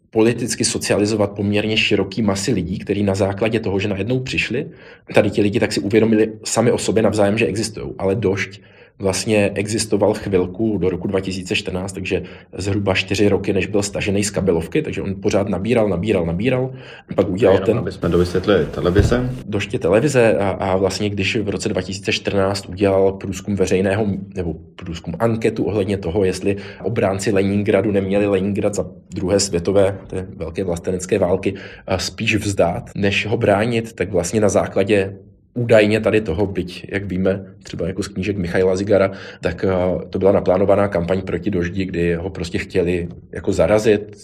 [0.09, 4.71] politicky socializovat poměrně široký masy lidí, kteří na základě toho, že najednou přišli,
[5.13, 8.61] tady ti lidi tak si uvědomili sami o sobě navzájem, že existují, ale došť
[8.99, 12.23] vlastně existoval chvilku do roku 2014, takže
[12.57, 16.71] zhruba čtyři roky, než byl stažený z kabelovky, takže on pořád nabíral, nabíral, nabíral.
[17.15, 17.77] Pak udělal ten...
[17.77, 19.29] Aby jsme dovysvětlili televize.
[19.45, 24.05] Doště televize a, a vlastně když v roce 2014 udělal průzkum veřejného,
[24.35, 30.63] nebo průzkum anketu ohledně toho, jestli obránci Leningradu neměli Leningrad za druhé světové, té velké
[30.63, 31.53] vlastenecké války,
[31.97, 35.15] spíš vzdát, než ho bránit, tak vlastně na základě
[35.55, 40.19] údajně tady toho, byť, jak víme, třeba jako z knížek Michaila Zigara, tak eh, to
[40.19, 44.15] byla naplánovaná kampaň proti doždi, kdy ho prostě chtěli jako zarazit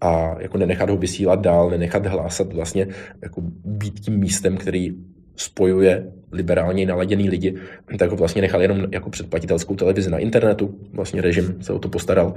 [0.00, 2.86] a jako nenechat ho vysílat dál, nenechat hlásat vlastně
[3.22, 4.94] jako být tím místem, který
[5.36, 7.54] spojuje liberálně naladěný lidi,
[7.98, 11.88] tak ho vlastně nechal jenom jako předplatitelskou televizi na internetu, vlastně režim se o to
[11.88, 12.34] postaral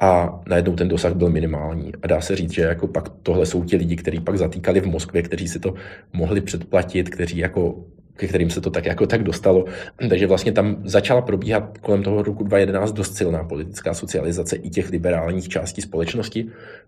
[0.00, 1.92] a najednou ten dosah byl minimální.
[2.02, 4.86] A dá se říct, že jako pak tohle jsou ti lidi, kteří pak zatýkali v
[4.86, 5.74] Moskvě, kteří si to
[6.12, 7.84] mohli předplatit, kteří jako
[8.20, 9.64] ke kterým se to tak jako tak dostalo.
[10.08, 14.90] Takže vlastně tam začala probíhat kolem toho roku 2011 dost silná politická socializace i těch
[14.90, 16.46] liberálních částí společnosti,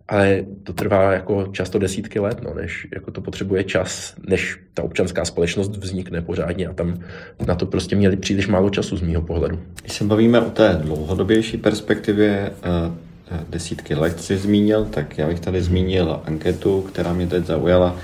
[0.09, 4.83] ale to trvá jako často desítky let, no, než jako to potřebuje čas, než ta
[4.83, 7.01] občanská společnost vznikne pořádně a tam
[7.47, 9.59] na to prostě měli příliš málo času z mýho pohledu.
[9.81, 12.93] Když se bavíme o té dlouhodobější perspektivě, eh,
[13.31, 17.97] eh, desítky let si zmínil, tak já bych tady zmínil anketu, která mě teď zaujala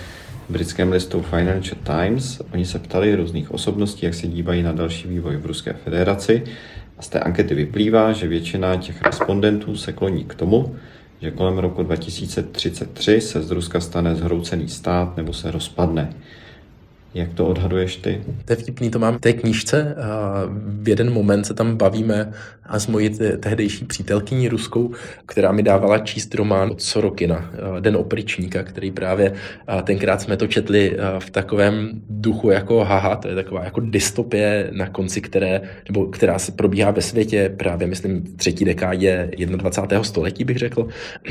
[0.48, 2.40] britském listu Financial Times.
[2.54, 6.44] Oni se ptali různých osobností, jak se dívají na další vývoj v Ruské federaci.
[6.98, 10.76] A z té ankety vyplývá, že většina těch respondentů se kloní k tomu,
[11.22, 16.12] že kolem roku 2033 se z Ruska stane zhroucený stát nebo se rozpadne.
[17.14, 18.20] Jak to odhaduješ ty?
[18.44, 19.94] To je vtipný, to mám v té knížce.
[19.94, 22.32] A v jeden moment se tam bavíme
[22.64, 24.90] a s mojí tehdejší přítelkyní ruskou,
[25.26, 29.32] která mi dávala číst román od Sorokina, Den opričníka, který právě
[29.84, 34.88] tenkrát jsme to četli v takovém duchu jako haha, to je taková jako dystopie na
[34.88, 40.04] konci, které, nebo která se probíhá ve světě právě, myslím, třetí dekádě 21.
[40.04, 40.88] století, bych řekl.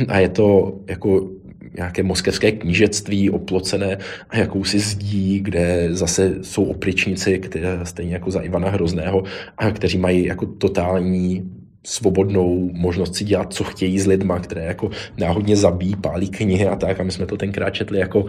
[0.08, 1.30] A je to jako
[1.76, 3.98] nějaké moskevské knížectví oplocené
[4.30, 9.24] a jakousi zdí, kde zase jsou opričníci, které stejně jako za Ivana Hrozného,
[9.58, 11.52] a kteří mají jako totální
[11.86, 16.76] svobodnou možnost si dělat, co chtějí s lidma, které jako náhodně zabíjí, pálí knihy a
[16.76, 17.00] tak.
[17.00, 18.26] A my jsme to tenkrát četli jako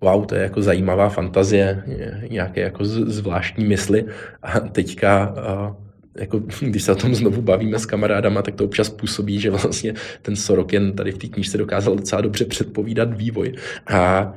[0.00, 1.82] wow, to je jako zajímavá fantazie,
[2.30, 4.04] nějaké jako zvláštní mysli.
[4.42, 5.76] A teďka a
[6.18, 9.94] jako, když se o tom znovu bavíme s kamarádama, tak to občas působí, že vlastně
[10.22, 13.52] ten Sorokin tady v té knížce dokázal docela dobře předpovídat vývoj.
[13.86, 14.32] A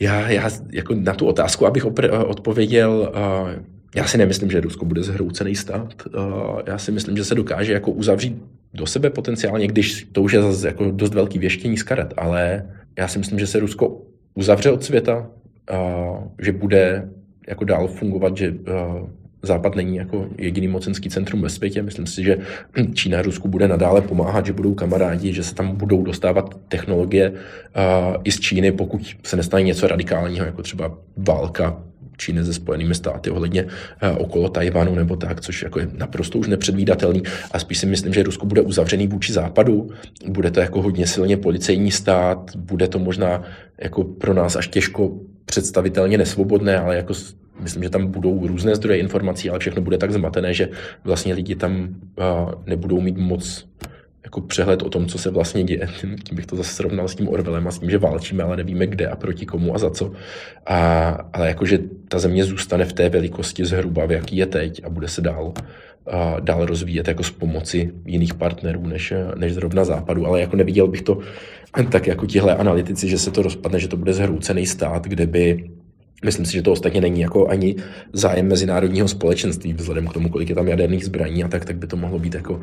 [0.00, 3.50] já, já jako na tu otázku, abych opr- odpověděl, uh,
[3.96, 5.94] já si nemyslím, že Rusko bude zhroucený stát.
[6.06, 8.42] Uh, já si myslím, že se dokáže jako uzavřít
[8.74, 12.66] do sebe potenciálně, když to už je zase jako dost velký věštění z karet, ale
[12.98, 14.02] já si myslím, že se Rusko
[14.34, 15.26] uzavře od světa,
[15.72, 17.08] uh, že bude
[17.48, 19.08] jako dál fungovat, že uh,
[19.42, 21.82] Západ není jako jediný mocenský centrum ve světě.
[21.82, 22.38] Myslím si, že
[22.94, 27.36] Čína Rusku bude nadále pomáhat, že budou kamarádi, že se tam budou dostávat technologie uh,
[28.24, 31.82] i z Číny, pokud se nestane něco radikálního, jako třeba válka
[32.16, 33.70] Číny se Spojenými státy ohledně uh,
[34.18, 37.22] okolo Tajvanu nebo tak, což jako je naprosto už nepředvídatelný.
[37.52, 39.90] A spíš si myslím, že Rusko bude uzavřený vůči západu,
[40.26, 43.42] bude to jako hodně silně policejní stát, bude to možná
[43.82, 45.12] jako pro nás až těžko
[45.44, 47.14] představitelně nesvobodné, ale jako
[47.60, 50.68] myslím, že tam budou různé zdroje informací, ale všechno bude tak zmatené, že
[51.04, 51.88] vlastně lidi tam
[52.66, 53.66] nebudou mít moc
[54.24, 55.88] jako přehled o tom, co se vlastně děje.
[56.24, 58.86] Tím bych to zase srovnal s tím Orwellem a s tím, že válčíme, ale nevíme
[58.86, 60.12] kde a proti komu a za co.
[60.66, 64.90] A, ale jakože ta země zůstane v té velikosti zhruba, v jaký je teď a
[64.90, 65.52] bude se dál,
[66.06, 70.26] a dál rozvíjet jako s pomoci jiných partnerů než, než zrovna západu.
[70.26, 71.18] Ale jako neviděl bych to
[71.90, 75.70] tak jako tihle analytici, že se to rozpadne, že to bude zhroucený stát, kde by
[76.24, 77.76] Myslím si, že to ostatně není jako ani
[78.12, 81.86] zájem mezinárodního společenství, vzhledem k tomu, kolik je tam jaderných zbraní a tak, tak by
[81.86, 82.60] to mohlo být jako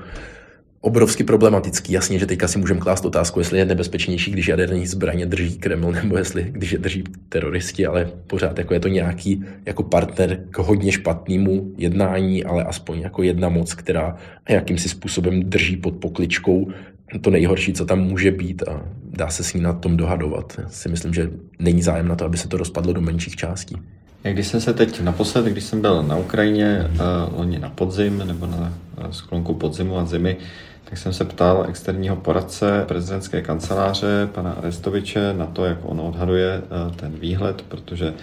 [0.82, 1.94] obrovsky problematický.
[1.94, 5.92] Jasně, že teďka si můžeme klást otázku, jestli je nebezpečnější, když jaderní zbraně drží Kreml,
[5.92, 10.58] nebo jestli když je drží teroristi, ale pořád jako je to nějaký jako partner k
[10.58, 14.18] hodně špatnému jednání, ale aspoň jako jedna moc, která
[14.50, 16.68] jakýmsi způsobem drží pod pokličkou
[17.22, 20.54] to nejhorší, co tam může být a dá se s ní na tom dohadovat.
[20.58, 21.30] Já si myslím, že
[21.60, 23.76] není zájem na to, aby se to rozpadlo do menších částí.
[24.24, 28.46] Když jsem se teď naposled, když jsem byl na Ukrajině uh, loni na podzim nebo
[28.46, 30.38] na uh, sklonku podzimu a zimy,
[30.90, 36.62] tak jsem se ptal externího poradce prezidentské kanceláře, pana Arestoviče, na to, jak on odhaduje
[36.62, 38.14] uh, ten výhled, protože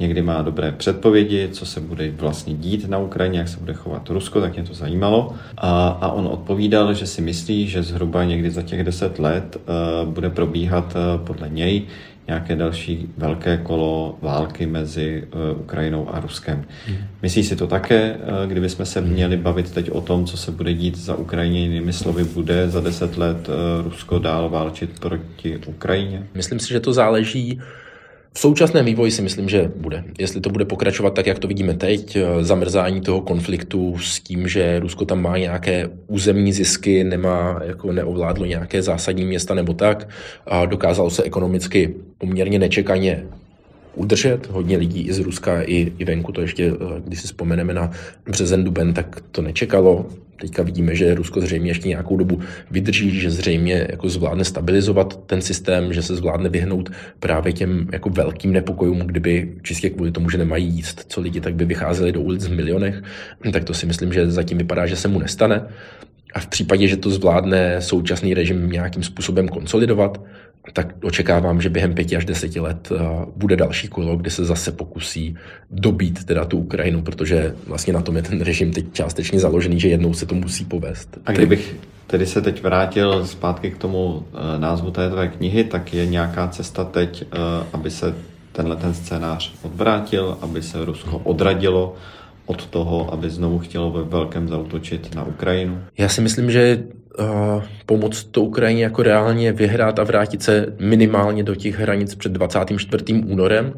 [0.00, 4.10] někdy má dobré předpovědi, co se bude vlastně dít na Ukrajině, jak se bude chovat
[4.10, 5.34] Rusko, tak mě to zajímalo.
[5.58, 10.08] A, a on odpovídal, že si myslí, že zhruba někdy za těch deset let uh,
[10.08, 11.82] bude probíhat uh, podle něj
[12.26, 16.64] nějaké další velké kolo války mezi uh, Ukrajinou a Ruskem.
[16.86, 16.96] Hmm.
[17.22, 20.50] Myslí si to také, uh, kdyby jsme se měli bavit teď o tom, co se
[20.50, 25.58] bude dít za Ukrajině, jinými slovy, bude za deset let uh, Rusko dál válčit proti
[25.66, 26.26] Ukrajině?
[26.34, 27.60] Myslím si, že to záleží
[28.32, 30.04] v současném vývoji si myslím, že bude.
[30.18, 34.48] Jestli to bude pokračovat tak, jak to vidíme teď, eh, zamrzání toho konfliktu s tím,
[34.48, 40.08] že Rusko tam má nějaké územní zisky, nemá, jako neovládlo nějaké zásadní města nebo tak,
[40.46, 43.24] a dokázalo se ekonomicky poměrně nečekaně
[43.94, 44.46] udržet.
[44.50, 47.90] Hodně lidí i z Ruska, i, i venku, to ještě, eh, když si vzpomeneme na
[48.30, 50.06] březen, duben, tak to nečekalo.
[50.40, 55.42] Teďka vidíme, že Rusko zřejmě ještě nějakou dobu vydrží, že zřejmě jako zvládne stabilizovat ten
[55.42, 60.38] systém, že se zvládne vyhnout právě těm jako velkým nepokojům, kdyby čistě kvůli tomu, že
[60.38, 63.02] nemají jíst, co lidi, tak by vycházeli do ulic v milionech.
[63.52, 65.62] Tak to si myslím, že zatím vypadá, že se mu nestane.
[66.34, 70.20] A v případě, že to zvládne současný režim nějakým způsobem konsolidovat,
[70.72, 72.98] tak očekávám, že během pěti až deseti let eh,
[73.36, 75.36] bude další kolo, kdy se zase pokusí
[75.70, 79.88] dobít teda tu Ukrajinu, protože vlastně na tom je ten režim teď částečně založený, že
[79.88, 81.18] jednou se to musí povést.
[81.26, 81.76] A kdybych
[82.06, 86.48] tedy se teď vrátil zpátky k tomu eh, názvu té tvé knihy, tak je nějaká
[86.48, 87.36] cesta teď, eh,
[87.72, 88.14] aby se
[88.52, 91.94] tenhle ten scénář odvrátil, aby se Rusko odradilo
[92.50, 95.78] od toho, aby znovu chtělo ve velkém zautočit na Ukrajinu?
[95.98, 96.82] Já si myslím, že
[97.18, 102.32] uh, pomoct to Ukrajině jako reálně vyhrát a vrátit se minimálně do těch hranic před
[102.32, 103.22] 24.
[103.26, 103.74] únorem,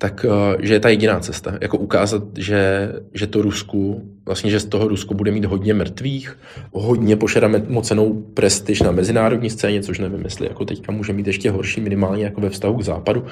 [0.00, 1.58] tak eh, že je ta jediná cesta.
[1.60, 6.38] Jako ukázat, že, že to Rusku, vlastně, že z toho Rusko bude mít hodně mrtvých,
[6.72, 7.16] hodně
[7.68, 12.24] mocenou prestiž na mezinárodní scéně, což nevím, jestli jako teďka může mít ještě horší minimálně
[12.24, 13.24] jako ve vztahu k západu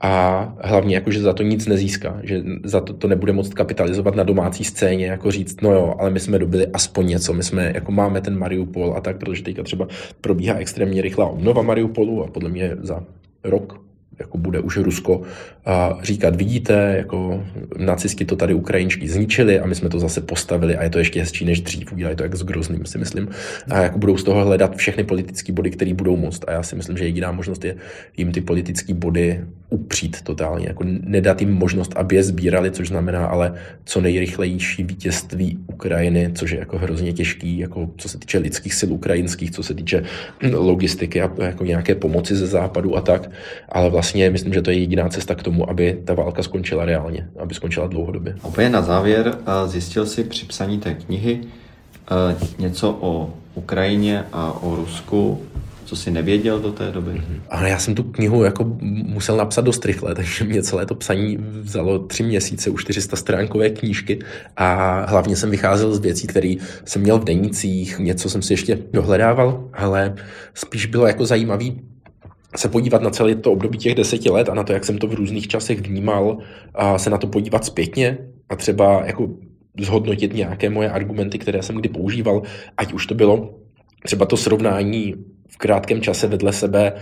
[0.00, 4.14] a hlavně jako, že za to nic nezíská, že za to, to nebude moct kapitalizovat
[4.14, 7.72] na domácí scéně, jako říct, no jo, ale my jsme dobili aspoň něco, my jsme,
[7.74, 9.88] jako máme ten Mariupol a tak, protože teďka třeba
[10.20, 13.02] probíhá extrémně rychlá obnova Mariupolu a podle mě za
[13.44, 13.85] rok,
[14.18, 15.22] jako bude už Rusko
[15.64, 17.44] a říkat, vidíte, jako
[17.78, 21.20] nacisti to tady ukrajinští zničili a my jsme to zase postavili a je to ještě
[21.20, 23.28] hezčí než dřív, udělají to jak s Grozným, si myslím.
[23.70, 26.44] A jako budou z toho hledat všechny politické body, které budou moct.
[26.46, 27.76] A já si myslím, že jediná možnost je
[28.16, 29.40] jim ty politické body
[29.70, 33.54] upřít totálně, jako nedat jim možnost, aby je sbírali, což znamená ale
[33.84, 38.90] co nejrychlejší vítězství Ukrajiny, což je jako hrozně těžký, jako co se týče lidských sil
[38.92, 40.02] ukrajinských, co se týče
[40.52, 43.30] logistiky a jako nějaké pomoci ze západu a tak,
[43.68, 47.28] ale vlastně myslím, že to je jediná cesta k tomu, aby ta válka skončila reálně,
[47.38, 48.36] aby skončila dlouhodobě.
[48.42, 51.40] Úplně na závěr zjistil si při psaní té knihy
[52.58, 55.42] něco o Ukrajině a o Rusku,
[55.84, 57.10] co jsi nevěděl do té doby?
[57.10, 57.40] Mm-hmm.
[57.50, 61.36] Ale já jsem tu knihu jako musel napsat dost rychle, takže mě celé to psaní
[61.60, 64.18] vzalo tři měsíce, už 400 stránkové knížky
[64.56, 66.54] a hlavně jsem vycházel z věcí, které
[66.84, 70.14] jsem měl v denících, něco jsem si ještě dohledával, ale
[70.54, 71.80] spíš bylo jako zajímavý
[72.56, 75.06] se podívat na celé to období těch deseti let a na to, jak jsem to
[75.06, 76.38] v různých časech vnímal,
[76.74, 79.28] a se na to podívat zpětně a třeba jako
[79.80, 82.42] zhodnotit nějaké moje argumenty, které jsem kdy používal,
[82.76, 83.54] ať už to bylo
[84.04, 85.14] třeba to srovnání
[85.48, 86.92] v krátkém čase vedle sebe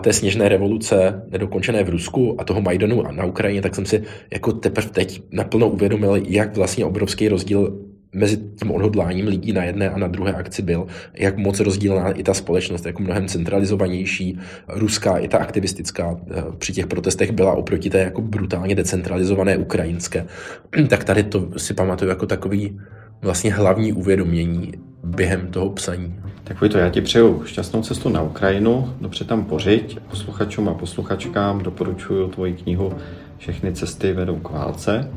[0.00, 4.02] té sněžné revoluce nedokončené v Rusku a toho Majdanu na Ukrajině, tak jsem si
[4.32, 7.78] jako teprve teď naplno uvědomil, jak vlastně obrovský rozdíl
[8.14, 12.22] mezi tím odhodláním lidí na jedné a na druhé akci byl, jak moc rozdílná i
[12.22, 14.38] ta společnost, jako mnohem centralizovanější,
[14.68, 20.26] ruská i ta aktivistická eh, při těch protestech byla oproti té jako brutálně decentralizované ukrajinské.
[20.88, 22.80] Tak tady to si pamatuju jako takový
[23.22, 24.72] vlastně hlavní uvědomění
[25.04, 26.14] během toho psaní.
[26.44, 29.98] Takový to já ti přeju šťastnou cestu na Ukrajinu, dobře tam pořiď.
[30.10, 32.92] Posluchačům a posluchačkám doporučuji tvoji knihu
[33.38, 35.10] Všechny cesty vedou k válce.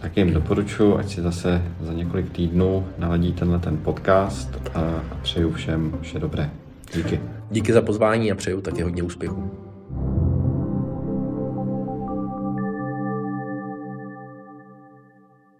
[0.00, 5.52] Tak jim doporučuji, ať si zase za několik týdnů naladí tenhle ten podcast a přeju
[5.52, 6.50] všem vše dobré.
[6.94, 7.20] Díky.
[7.50, 9.67] Díky za pozvání a přeju taky hodně úspěchů.